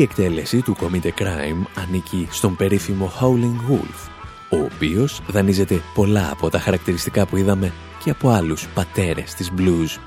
Η 0.00 0.02
εκτέλεση 0.02 0.62
του 0.62 0.76
Committed 0.80 1.22
Crime 1.22 1.66
ανήκει 1.74 2.28
στον 2.30 2.56
περίφημο 2.56 3.12
Howling 3.20 3.72
Wolf, 3.72 4.08
ο 4.50 4.56
οποίος 4.74 5.20
δανείζεται 5.26 5.82
πολλά 5.94 6.28
από 6.30 6.50
τα 6.50 6.58
χαρακτηριστικά 6.58 7.26
που 7.26 7.36
είδαμε 7.36 7.72
και 8.04 8.10
από 8.10 8.28
άλλους 8.28 8.68
πατέρες 8.74 9.34
της 9.34 9.52
blues. 9.58 9.98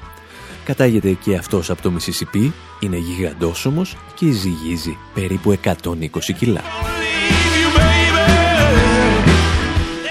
Κατάγεται 0.63 1.11
και 1.11 1.35
αυτός 1.35 1.69
από 1.69 1.81
το 1.81 1.91
Mississippi, 1.97 2.51
είναι 2.79 2.97
γιγαντόσωμος 2.97 3.97
και 4.15 4.31
ζυγίζει 4.31 4.97
περίπου 5.13 5.57
120 5.63 6.33
κιλά. 6.37 6.61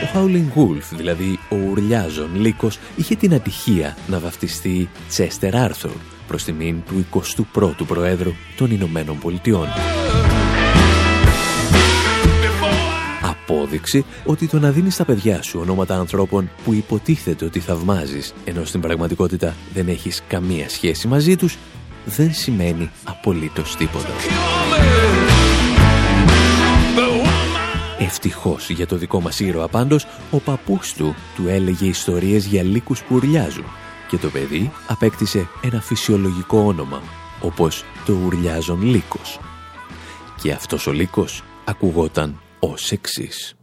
Ο 0.02 0.06
Howling 0.14 0.58
Wolf, 0.58 0.96
δηλαδή 0.96 1.38
ο 1.48 1.56
ουρλιάζων 1.56 2.30
λύκος, 2.34 2.78
είχε 2.96 3.14
την 3.14 3.34
ατυχία 3.34 3.96
να 4.06 4.18
βαφτιστεί 4.18 4.88
Chester 5.16 5.52
Arthur, 5.52 5.96
προς 6.32 6.44
τιμήν 6.44 6.82
του 6.86 7.06
21ου 7.54 7.86
Προέδρου 7.86 8.32
των 8.56 8.70
Ηνωμένων 8.70 9.18
Πολιτειών. 9.18 9.66
Απόδειξη 13.22 14.04
ότι 14.24 14.46
το 14.46 14.58
να 14.58 14.70
δίνεις 14.70 14.94
στα 14.94 15.04
παιδιά 15.04 15.42
σου 15.42 15.58
ονόματα 15.60 15.96
ανθρώπων 15.96 16.50
που 16.64 16.72
υποτίθεται 16.72 17.44
ότι 17.44 17.60
θαυμάζεις, 17.60 18.34
ενώ 18.44 18.64
στην 18.64 18.80
πραγματικότητα 18.80 19.54
δεν 19.74 19.88
έχεις 19.88 20.22
καμία 20.28 20.68
σχέση 20.68 21.08
μαζί 21.08 21.36
τους, 21.36 21.58
δεν 22.04 22.34
σημαίνει 22.34 22.90
απολύτως 23.04 23.76
τίποτα. 23.76 24.12
Ευτυχώς 27.98 28.70
για 28.70 28.86
το 28.86 28.96
δικό 28.96 29.20
μας 29.20 29.40
ήρωα 29.40 29.68
πάντως, 29.68 30.06
ο 30.30 30.38
παππούς 30.38 30.92
του 30.92 31.14
του 31.34 31.48
έλεγε 31.48 31.86
ιστορίες 31.86 32.46
για 32.46 32.62
λύκους 32.62 33.02
που 33.02 33.14
ουρλιάζουν 33.14 33.64
και 34.12 34.18
το 34.18 34.28
παιδί 34.28 34.72
απέκτησε 34.86 35.48
ένα 35.62 35.80
φυσιολογικό 35.80 36.58
όνομα, 36.58 37.02
όπως 37.40 37.84
το 38.06 38.12
ουρλιάζον 38.24 38.82
λύκος. 38.82 39.40
Και 40.42 40.52
αυτός 40.52 40.86
ο 40.86 40.92
λύκος 40.92 41.42
ακουγόταν 41.64 42.40
ως 42.58 42.90
εξής. 42.92 43.56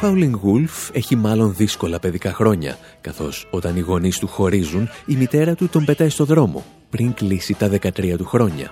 Howling 0.00 0.32
Wolf 0.32 0.90
έχει 0.92 1.16
μάλλον 1.16 1.54
δύσκολα 1.54 1.98
παιδικά 1.98 2.32
χρόνια, 2.32 2.78
καθώς 3.00 3.46
όταν 3.50 3.76
οι 3.76 3.80
γονείς 3.80 4.18
του 4.18 4.26
χωρίζουν, 4.26 4.88
η 5.06 5.14
μητέρα 5.16 5.54
του 5.54 5.68
τον 5.68 5.84
πετάει 5.84 6.08
στο 6.08 6.24
δρόμο, 6.24 6.64
πριν 6.90 7.14
κλείσει 7.14 7.54
τα 7.54 7.68
13 7.68 8.16
του 8.16 8.24
χρόνια. 8.24 8.70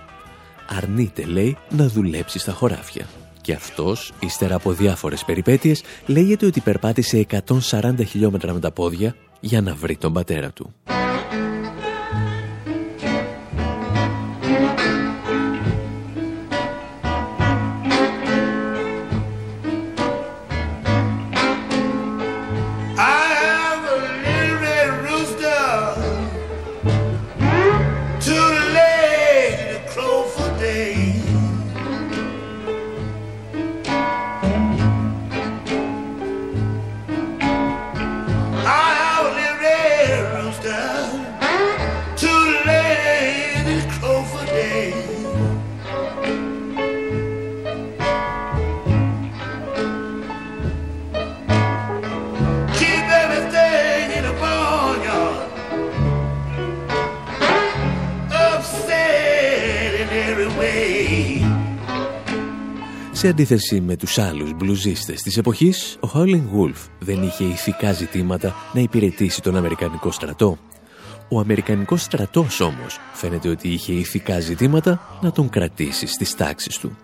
Αρνείται, 0.68 1.24
λέει, 1.24 1.56
να 1.70 1.88
δουλέψει 1.88 2.38
στα 2.38 2.52
χωράφια. 2.52 3.06
Και 3.40 3.52
αυτός, 3.52 4.12
ύστερα 4.20 4.54
από 4.54 4.72
διάφορες 4.72 5.24
περιπέτειες, 5.24 5.82
λέγεται 6.06 6.46
ότι 6.46 6.60
περπάτησε 6.60 7.26
140 7.70 8.04
χιλιόμετρα 8.06 8.52
με 8.52 8.60
τα 8.60 8.70
πόδια 8.70 9.14
για 9.40 9.60
να 9.60 9.74
βρει 9.74 9.96
τον 9.96 10.12
πατέρα 10.12 10.50
του. 10.50 10.74
Αντίθεση 63.34 63.80
με 63.80 63.96
τους 63.96 64.18
άλλους 64.18 64.52
μπλουζίστες 64.52 65.22
της 65.22 65.36
εποχής, 65.36 65.96
ο 66.00 66.08
Howling 66.14 66.42
Wolf 66.56 66.88
δεν 66.98 67.22
είχε 67.22 67.44
ηθικά 67.44 67.92
ζητήματα 67.92 68.54
να 68.72 68.80
υπηρετήσει 68.80 69.42
τον 69.42 69.56
Αμερικανικό 69.56 70.10
στρατό. 70.10 70.58
Ο 71.28 71.40
Αμερικανικός 71.40 72.02
στρατός 72.02 72.60
όμως 72.60 72.98
φαίνεται 73.12 73.48
ότι 73.48 73.68
είχε 73.68 73.92
ηθικά 73.92 74.40
ζητήματα 74.40 75.18
να 75.20 75.32
τον 75.32 75.48
κρατήσει 75.48 76.06
στις 76.06 76.34
τάξεις 76.34 76.78
του. 76.78 76.96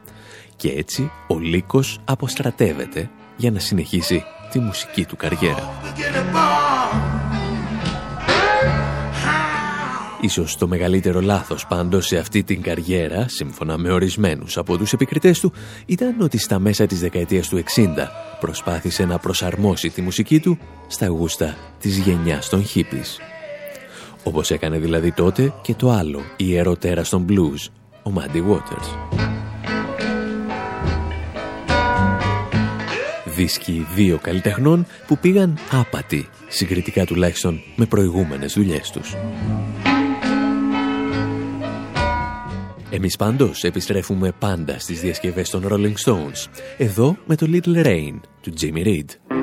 Και 0.56 0.68
έτσι 0.68 1.10
ο 1.28 1.38
Λύκος 1.38 2.00
αποστρατεύεται 2.04 3.10
για 3.36 3.50
να 3.50 3.58
συνεχίσει 3.58 4.24
τη 4.50 4.58
μουσική 4.58 5.04
του 5.04 5.16
καριέρα. 5.16 5.70
Ίσως 10.22 10.56
το 10.56 10.68
μεγαλύτερο 10.68 11.20
λάθος 11.20 11.66
πάντως 11.66 12.06
σε 12.06 12.16
αυτή 12.16 12.42
την 12.42 12.62
καριέρα, 12.62 13.28
σύμφωνα 13.28 13.78
με 13.78 13.92
ορισμένους 13.92 14.56
από 14.56 14.78
τους 14.78 14.92
επικριτές 14.92 15.40
του, 15.40 15.52
ήταν 15.86 16.20
ότι 16.20 16.38
στα 16.38 16.58
μέσα 16.58 16.86
της 16.86 17.00
δεκαετίας 17.00 17.48
του 17.48 17.56
60 17.56 18.08
προσπάθησε 18.40 19.04
να 19.04 19.18
προσαρμόσει 19.18 19.90
τη 19.90 20.02
μουσική 20.02 20.40
του 20.40 20.58
στα 20.86 21.06
γούστα 21.06 21.56
της 21.80 21.98
γενιάς 21.98 22.48
των 22.48 22.64
hippies. 22.74 23.20
Όπως 24.24 24.50
έκανε 24.50 24.78
δηλαδή 24.78 25.12
τότε 25.12 25.52
και 25.62 25.74
το 25.74 25.90
άλλο 25.90 26.20
ιερό 26.36 26.76
τέρας 26.76 27.08
των 27.08 27.26
blues, 27.28 27.70
ο 28.02 28.12
Muddy 28.14 28.52
Waters. 28.52 29.18
Δίσκοι 33.24 33.86
δύο 33.94 34.18
καλλιτεχνών 34.22 34.86
που 35.06 35.18
πήγαν 35.18 35.58
άπατοι, 35.70 36.28
συγκριτικά 36.48 37.04
τουλάχιστον 37.04 37.60
με 37.76 37.86
προηγούμενες 37.86 38.52
δουλειές 38.52 38.90
τους. 38.90 39.14
Εμείς 42.92 43.16
πάντως 43.16 43.64
επιστρέφουμε 43.64 44.32
πάντα 44.38 44.78
στις 44.78 45.00
διασκευές 45.00 45.50
των 45.50 45.66
Rolling 45.68 45.94
Stones, 46.04 46.46
εδώ 46.78 47.16
με 47.26 47.36
το 47.36 47.46
Little 47.52 47.86
Rain 47.86 48.20
του 48.40 48.52
Jimmy 48.60 48.86
Reed. 48.86 49.39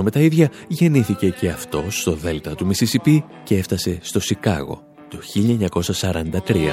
Σας 0.00 0.02
κουράζουμε 0.02 0.02
με 0.02 0.10
τα 0.10 0.20
ίδια, 0.20 0.50
γεννήθηκε 0.68 1.30
και 1.30 1.48
αυτός 1.48 2.00
στο 2.00 2.12
Δέλτα 2.12 2.54
του 2.54 2.66
Μισισιπί 2.66 3.24
και 3.42 3.56
έφτασε 3.56 3.98
στο 4.00 4.20
Σικάγο 4.20 4.82
το 5.08 5.18
1943. 5.34 6.70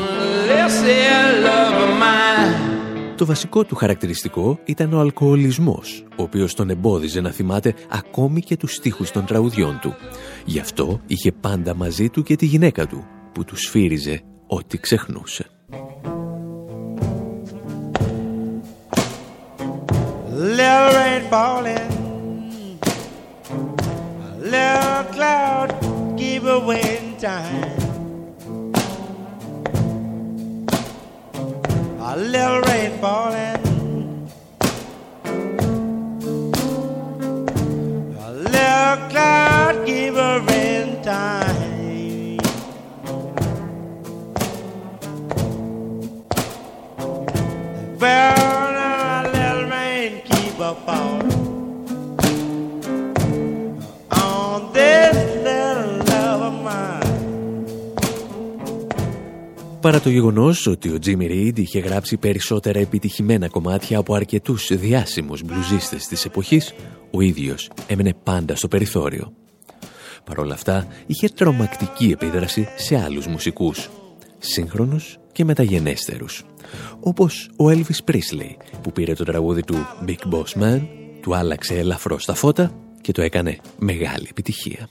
Το 3.16 3.26
βασικό 3.26 3.64
του 3.64 3.76
χαρακτηριστικό 3.76 4.60
ήταν 4.66 4.94
ο 4.94 5.00
αλκοολισμός, 5.00 6.06
ο 6.18 6.24
οποίος 6.24 6.54
τον 6.54 6.70
εμπόδιζε 6.70 7.22
να 7.22 7.32
θυμάται 7.32 7.74
ακόμη 7.90 8.42
και 8.42 8.58
τους 8.58 8.74
στίχους 8.74 9.12
των 9.12 9.26
τραγουδιών 9.26 9.80
του. 9.82 9.96
Γι' 10.46 10.60
αυτό 10.60 11.02
είχε 11.08 11.32
πάντα 11.32 11.76
μαζί 11.76 12.10
του 12.10 12.24
και 12.24 12.36
τη 12.36 12.46
γυναίκα 12.46 12.88
του, 12.88 13.06
που 13.34 13.44
του 13.44 13.56
σφύριζε 13.56 14.22
ό,τι 14.48 14.78
ξεχνούσε. 14.78 15.46
little 20.38 20.94
rain 20.94 21.30
falling, 21.30 21.78
a 21.78 21.97
little 24.48 25.04
cloud 25.12 25.70
keep 26.18 26.44
away 26.44 26.98
in 26.98 27.18
time. 27.18 27.76
A 32.00 32.16
little 32.16 32.62
rain 32.62 32.98
falling, 33.02 33.47
Παρά 59.88 60.02
το 60.02 60.10
γεγονός 60.10 60.68
ότι 60.68 60.90
ο 60.90 61.00
Τζίμι 61.00 61.28
Reed 61.30 61.60
είχε 61.60 61.80
γράψει 61.80 62.18
περισσότερα 62.18 62.80
επιτυχημένα 62.80 63.48
κομμάτια 63.48 63.98
από 63.98 64.14
αρκετούς 64.14 64.68
διάσημους 64.72 65.44
μπλουζίστες 65.44 66.08
της 66.08 66.26
εποχής, 66.26 66.74
ο 67.12 67.22
ίδιος 67.22 67.70
έμενε 67.88 68.14
πάντα 68.24 68.56
στο 68.56 68.68
περιθώριο. 68.68 69.34
Παρ' 70.24 70.40
όλα 70.40 70.54
αυτά, 70.54 70.88
είχε 71.06 71.28
τρομακτική 71.28 72.10
επίδραση 72.12 72.68
σε 72.76 72.98
άλλους 72.98 73.28
μουσικούς, 73.28 73.90
σύγχρονους 74.38 75.18
και 75.32 75.46
μεταγενέστερους, 75.46 76.44
όπως 77.00 77.50
ο 77.58 77.66
Elvis 77.70 78.12
Presley, 78.12 78.56
που 78.82 78.92
πήρε 78.92 79.14
το 79.14 79.24
τραγούδι 79.24 79.64
του 79.64 79.76
Big 80.08 80.34
Boss 80.34 80.62
Man, 80.64 80.82
του 81.22 81.36
άλλαξε 81.36 81.78
ελαφρώς 81.78 82.26
τα 82.26 82.34
φώτα 82.34 82.72
και 83.02 83.12
το 83.12 83.22
έκανε 83.22 83.58
μεγάλη 83.80 84.28
επιτυχία. 84.30 84.90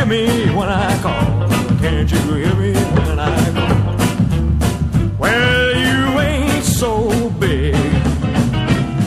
Hear 0.00 0.08
me 0.08 0.54
when 0.58 0.68
I 0.68 0.90
call? 1.02 1.48
Can't 1.82 2.10
you 2.10 2.34
hear 2.40 2.54
me 2.54 2.72
when 3.06 3.18
I 3.18 3.36
call? 3.56 3.96
Well, 5.18 5.76
you 5.84 6.20
ain't 6.20 6.64
so 6.64 6.92
big, 7.44 7.74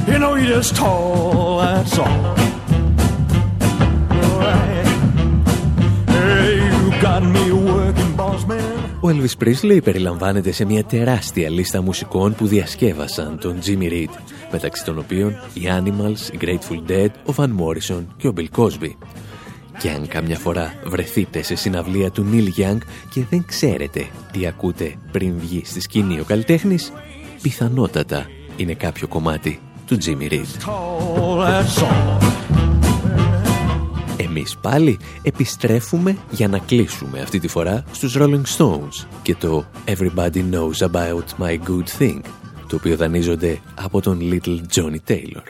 you 0.08 0.20
know 0.20 0.36
you're 0.36 0.58
just 0.58 0.76
tall, 0.76 1.58
that's 1.58 1.98
all. 1.98 2.36
Ο 9.00 9.10
Elvis 9.10 9.44
Presley 9.44 9.84
περιλαμβάνεται 9.84 10.52
σε 10.52 10.66
μια 10.66 10.84
τεράστια 10.84 11.50
λίστα 11.50 11.82
μουσικών 11.82 12.36
που 12.36 12.48
διασκεύασαν 12.48 13.40
τον 13.40 13.60
Jimmy 13.66 13.92
Reed, 13.92 14.10
μεταξύ 14.52 14.86
των 14.86 14.98
οποίων 14.98 15.30
οι 15.54 15.62
Animals, 15.66 16.34
οι 16.34 16.38
Grateful 16.42 16.92
Dead, 16.92 17.10
ο 17.26 17.34
Van 17.36 17.50
Morrison 17.50 18.06
και 18.18 18.28
ο 18.28 18.34
Bill 18.38 18.60
Cosby. 18.60 18.92
Και 19.80 19.90
αν 19.90 20.08
καμιά 20.08 20.38
φορά 20.38 20.74
βρεθείτε 20.86 21.42
σε 21.42 21.56
συναυλία 21.56 22.12
του 22.12 22.26
Neil 22.32 22.60
Young 22.62 22.78
και 23.10 23.26
δεν 23.30 23.46
ξέρετε 23.46 24.08
τι 24.32 24.48
ακούτε 24.48 24.96
πριν 25.12 25.40
βγει 25.40 25.62
στη 25.66 25.82
σκηνή 25.82 26.20
ο 26.20 26.24
καλλιτέχνης, 26.24 26.92
πιθανότατα 27.42 28.26
είναι 28.56 28.74
κάποιο 28.74 29.08
κομμάτι 29.08 29.60
του 29.86 29.98
Jimmy 30.06 30.32
Reed. 30.32 30.72
Εμείς 34.18 34.58
πάλι 34.62 35.00
επιστρέφουμε 35.22 36.18
για 36.30 36.48
να 36.48 36.58
κλείσουμε 36.58 37.20
αυτή 37.22 37.40
τη 37.40 37.48
φορά 37.48 37.84
στους 37.92 38.18
Rolling 38.20 38.44
Stones 38.58 39.06
και 39.22 39.36
το 39.36 39.66
Everybody 39.86 40.44
Knows 40.52 40.90
About 40.92 41.46
My 41.46 41.58
Good 41.68 42.02
Thing, 42.02 42.20
το 42.68 42.76
οποίο 42.76 42.96
δανείζονται 42.96 43.60
από 43.76 44.02
τον 44.02 44.20
Little 44.22 44.60
Johnny 44.76 45.12
Taylor. 45.12 45.44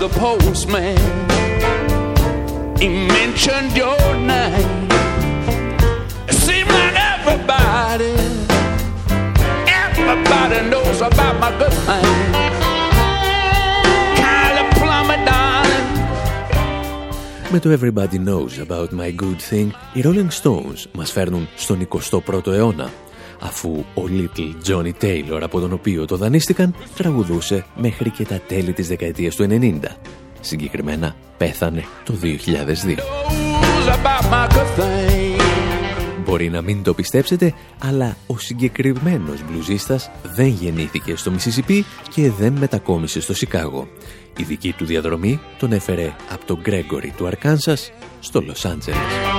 The 0.00 0.08
postman. 0.08 0.96
He 2.78 2.88
mentioned 2.88 3.76
your 3.76 4.00
name. 4.34 4.88
It 6.30 6.36
seemed 6.46 6.70
like 6.78 6.94
everybody, 7.12 8.14
everybody 9.84 10.58
knows 10.70 10.98
about 11.02 11.34
my 11.42 11.50
good 11.60 11.76
thing. 11.86 12.50
Με 17.52 17.58
το 17.58 17.70
Everybody 17.70 18.18
Knows 18.26 18.68
About 18.68 18.88
My 18.90 19.22
Good 19.22 19.40
Thing, 19.50 19.68
οι 19.92 20.02
Rolling 20.04 20.28
Stones 20.42 20.84
μας 20.92 21.12
φέρνουν 21.12 21.48
στον 21.56 21.88
21ο 22.10 22.46
αιώνα, 22.46 22.90
αφού 23.40 23.84
ο 23.94 24.02
Little 24.08 24.70
Johnny 24.70 24.92
Taylor, 25.00 25.40
από 25.42 25.60
τον 25.60 25.72
οποίο 25.72 26.04
το 26.04 26.16
δανείστηκαν, 26.16 26.74
τραγουδούσε 26.96 27.64
μέχρι 27.76 28.10
και 28.10 28.24
τα 28.24 28.40
τέλη 28.46 28.72
της 28.72 28.88
δεκαετίας 28.88 29.34
του 29.36 29.46
90. 29.50 29.80
Συγκεκριμένα, 30.40 31.16
πέθανε 31.36 31.84
το 32.04 32.14
2002. 32.22 32.98
Μπορεί 36.24 36.48
να 36.48 36.62
μην 36.62 36.82
το 36.82 36.94
πιστέψετε, 36.94 37.54
αλλά 37.78 38.16
ο 38.26 38.38
συγκεκριμένος 38.38 39.44
μπλουζίστας 39.44 40.10
δεν 40.22 40.46
γεννήθηκε 40.46 41.16
στο 41.16 41.30
Μισισιπί 41.30 41.84
και 42.14 42.30
δεν 42.30 42.52
μετακόμισε 42.52 43.20
στο 43.20 43.34
Σικάγο. 43.34 43.88
Η 44.36 44.42
δική 44.42 44.72
του 44.72 44.84
διαδρομή 44.84 45.40
τον 45.58 45.72
έφερε 45.72 46.14
από 46.32 46.44
τον 46.44 46.60
Γκρέγκορι 46.60 47.12
του 47.16 47.26
Αρκάνσας 47.26 47.92
στο 48.20 48.40
Λος 48.40 48.64
Άντζελες. 48.64 49.29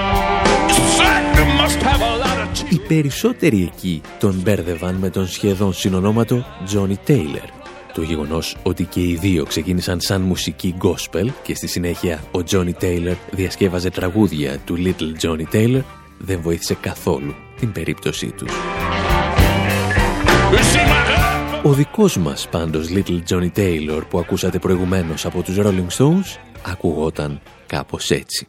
Οι 2.72 2.80
περισσότεροι 2.88 3.72
εκεί 3.74 4.02
τον 4.20 4.40
μπέρδευαν 4.44 4.96
με 4.96 5.10
τον 5.10 5.28
σχεδόν 5.28 5.74
συνονόματο 5.74 6.46
Johnny 6.74 7.10
Taylor. 7.10 7.50
Το 7.94 8.02
γεγονός 8.02 8.58
ότι 8.64 8.84
και 8.84 9.00
οι 9.00 9.18
δύο 9.22 9.46
ξεκίνησαν 9.46 10.00
σαν 10.00 10.22
μουσική 10.22 10.76
gospel 10.82 11.28
και 11.44 11.56
στη 11.56 11.68
συνέχεια 11.68 12.24
ο 12.32 12.40
Johnny 12.52 12.72
Taylor 12.82 13.16
διασκεύαζε 13.32 13.90
τραγούδια 13.90 14.58
του 14.66 14.78
Little 14.78 15.26
Johnny 15.26 15.56
Taylor 15.56 15.82
δεν 16.18 16.42
βοήθησε 16.42 16.74
καθόλου 16.74 17.36
την 17.60 17.72
περίπτωσή 17.72 18.32
τους. 18.32 18.52
Ο 21.64 21.74
δικός 21.74 22.18
μας 22.18 22.48
πάντως 22.52 22.88
Little 22.94 23.20
Johnny 23.30 23.52
Taylor 23.56 24.02
που 24.10 24.20
ακούσατε 24.20 24.60
προηγουμένως 24.60 25.26
από 25.26 25.42
τους 25.42 25.56
Rolling 25.60 25.98
Stones 25.98 26.38
ακουγόταν 26.66 27.42
κάπως 27.68 28.12
έτσι. 28.12 28.48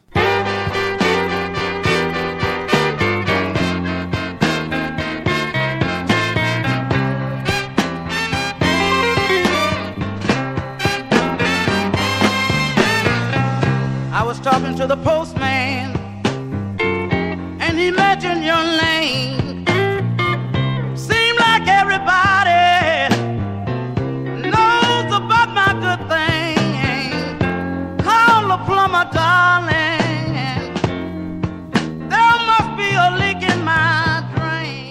To 14.82 14.88
the 14.88 14.96
postman 14.96 15.94
and 17.64 17.78
he 17.78 17.88
mentioned 18.04 18.42
your 18.50 18.64
name. 18.84 19.40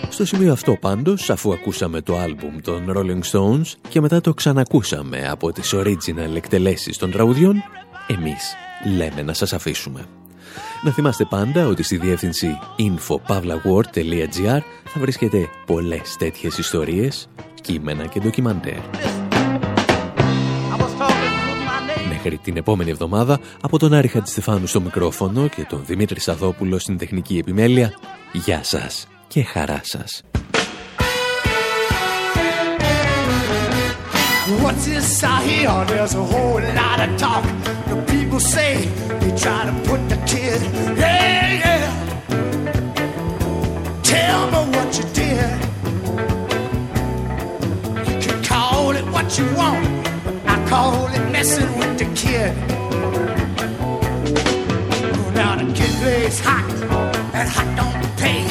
Στο 0.09 0.25
σημείο 0.25 0.51
αυτό 0.51 0.77
πάντως, 0.79 1.29
αφού 1.29 1.53
ακούσαμε 1.53 2.01
το 2.01 2.17
άλμπουμ 2.17 2.59
των 2.63 2.93
Rolling 2.95 3.23
Stones 3.31 3.73
και 3.89 4.01
μετά 4.01 4.21
το 4.21 4.33
ξανακούσαμε 4.33 5.27
από 5.29 5.51
τις 5.51 5.73
original 5.75 6.35
εκτελέσεις 6.35 6.97
των 6.97 7.11
τραγουδιών, 7.11 7.55
εμείς 8.07 8.55
λέμε 8.85 9.21
να 9.21 9.33
σας 9.33 9.53
αφήσουμε. 9.53 10.05
Να 10.83 10.91
θυμάστε 10.91 11.25
πάντα 11.25 11.67
ότι 11.67 11.83
στη 11.83 11.97
διεύθυνση 11.97 12.59
infopavlaword.gr 12.77 14.59
θα 14.85 14.99
βρίσκεται 14.99 15.49
πολλές 15.65 16.15
τέτοιες 16.17 16.57
ιστορίες, 16.57 17.29
κείμενα 17.61 18.05
και 18.05 18.19
ντοκιμαντέρ. 18.19 18.79
Μέχρι 22.09 22.37
την 22.37 22.57
επόμενη 22.57 22.89
εβδομάδα, 22.89 23.39
από 23.61 23.79
τον 23.79 23.93
Άρη 23.93 24.07
Χατζηστεφάνου 24.07 24.67
στο 24.67 24.81
μικρόφωνο 24.81 25.47
και 25.47 25.65
τον 25.69 25.83
Δημήτρη 25.85 26.19
Σαδόπουλο 26.19 26.79
στην 26.79 26.97
τεχνική 26.97 27.37
επιμέλεια, 27.37 27.93
γεια 28.31 28.63
σας 28.63 29.07
και 29.27 29.43
χαρά 29.43 29.81
σας. 29.83 30.21
What's 34.63 34.85
this 34.85 35.23
I 35.23 35.37
hear? 35.47 35.85
There's 35.85 36.13
a 36.13 36.25
whole 36.31 36.61
lot 36.79 36.99
of 37.05 37.09
talk. 37.17 37.80
The 37.91 37.97
people 38.03 38.39
say 38.39 38.85
they 39.19 39.31
try 39.35 39.65
to 39.65 39.73
put 39.89 39.99
the 40.07 40.15
kid. 40.25 40.61
Yeah, 40.97 41.59
yeah. 41.63 41.83
Tell 44.01 44.41
me 44.53 44.61
what 44.75 44.89
you 44.97 45.03
did. 45.19 45.51
You 48.07 48.15
can 48.25 48.43
call 48.45 48.95
it 48.95 49.05
what 49.11 49.37
you 49.37 49.45
want, 49.59 49.85
I 50.47 50.55
call 50.69 51.07
it 51.07 51.31
messing 51.33 51.71
with 51.79 51.97
the 51.99 52.05
kid. 52.15 52.55
Now 55.35 55.57
the 55.57 55.65
kid 55.73 55.93
plays 56.01 56.39
hot, 56.39 56.71
and 57.33 57.49
hot 57.55 57.69
don't 57.75 58.01
pay. 58.17 58.41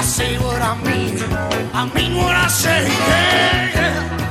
I 0.00 0.02
say 0.02 0.38
what 0.38 0.62
I 0.62 0.74
mean. 0.88 1.18
I 1.74 1.82
mean 1.94 2.16
what 2.16 2.34
I 2.34 2.48
say. 2.48 2.88
Yeah, 2.88 3.76
yeah. 3.76 4.21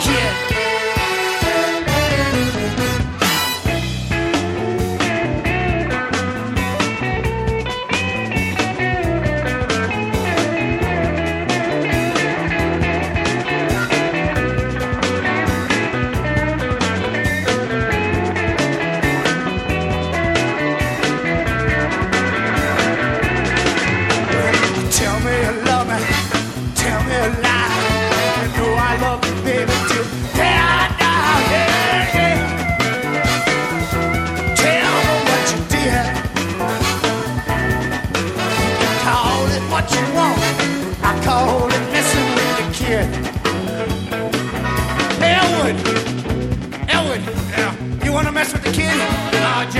天 0.00 0.49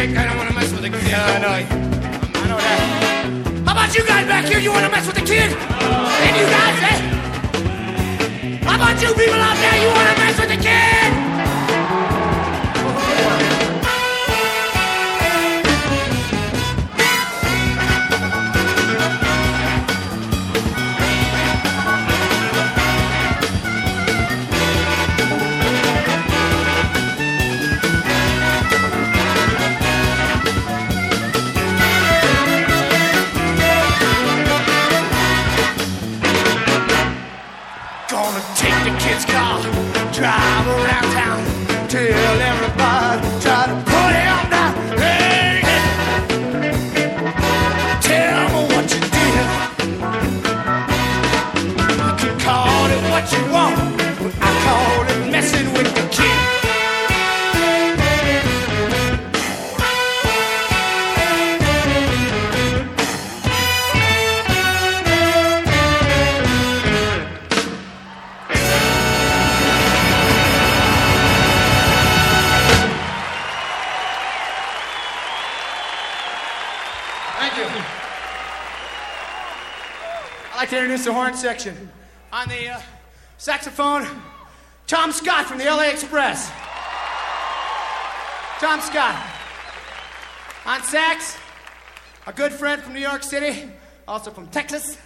dick. 0.06 0.16
I 0.16 0.24
don't 0.24 0.36
want 0.36 0.48
to 0.48 0.54
mess 0.54 0.72
with 0.72 0.84
a 0.84 0.90
kid. 0.90 1.12
No, 1.12 1.24
no. 1.44 1.48
I, 1.48 1.62
know 2.48 2.56
that. 2.56 3.64
How 3.66 3.72
about 3.72 3.94
you 3.94 4.06
guys 4.06 4.26
back 4.26 4.44
here? 4.46 4.58
You 4.58 4.72
want 4.72 4.84
to 4.86 4.90
mess 4.90 5.06
with 5.06 5.16
the 5.16 5.26
kid? 5.26 5.52
Oh. 5.52 6.24
And 6.24 6.34
you 6.40 6.46
guys, 6.56 6.78
eh? 6.90 6.98
How 8.64 8.76
about 8.76 8.96
you 9.02 9.12
people 9.14 9.40
out 9.40 9.56
there? 9.60 9.76
You 9.82 9.90
want 9.92 10.08
to 10.10 10.16
mess 10.22 10.36
with 10.40 10.48
the 10.48 10.60
kid? 10.60 11.39
Section. 81.40 81.90
On 82.32 82.46
the 82.48 82.68
uh, 82.68 82.80
saxophone, 83.38 84.06
Tom 84.86 85.10
Scott 85.10 85.46
from 85.46 85.56
the 85.56 85.64
LA 85.64 85.88
Express. 85.88 86.50
Tom 88.58 88.80
Scott. 88.82 89.16
On 90.66 90.82
sax, 90.82 91.38
a 92.26 92.32
good 92.32 92.52
friend 92.52 92.82
from 92.82 92.92
New 92.92 93.00
York 93.00 93.22
City, 93.22 93.70
also 94.06 94.30
from 94.30 94.48
Texas, 94.48 94.98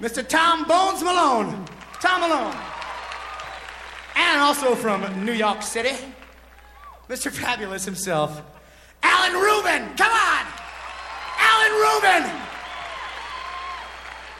Mr. 0.00 0.26
Tom 0.26 0.64
Bones 0.64 1.02
Malone. 1.02 1.66
Tom 2.00 2.22
Malone. 2.22 2.56
And 4.16 4.40
also 4.40 4.74
from 4.74 5.24
New 5.24 5.32
York 5.34 5.62
City, 5.62 5.94
Mr. 7.08 7.30
Fabulous 7.30 7.84
himself, 7.84 8.40
Alan 9.02 9.34
Rubin. 9.34 9.94
Come 9.96 10.12
on! 10.12 10.46
Alan 11.38 11.72
Rubin! 11.72 12.42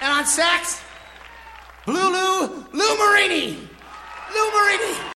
And 0.01 0.13
on 0.13 0.25
sax, 0.25 0.83
Lulu 1.87 2.69
Lou 2.73 2.97
Marini. 2.97 3.59
Lou 4.33 4.51
Marini. 4.53 5.03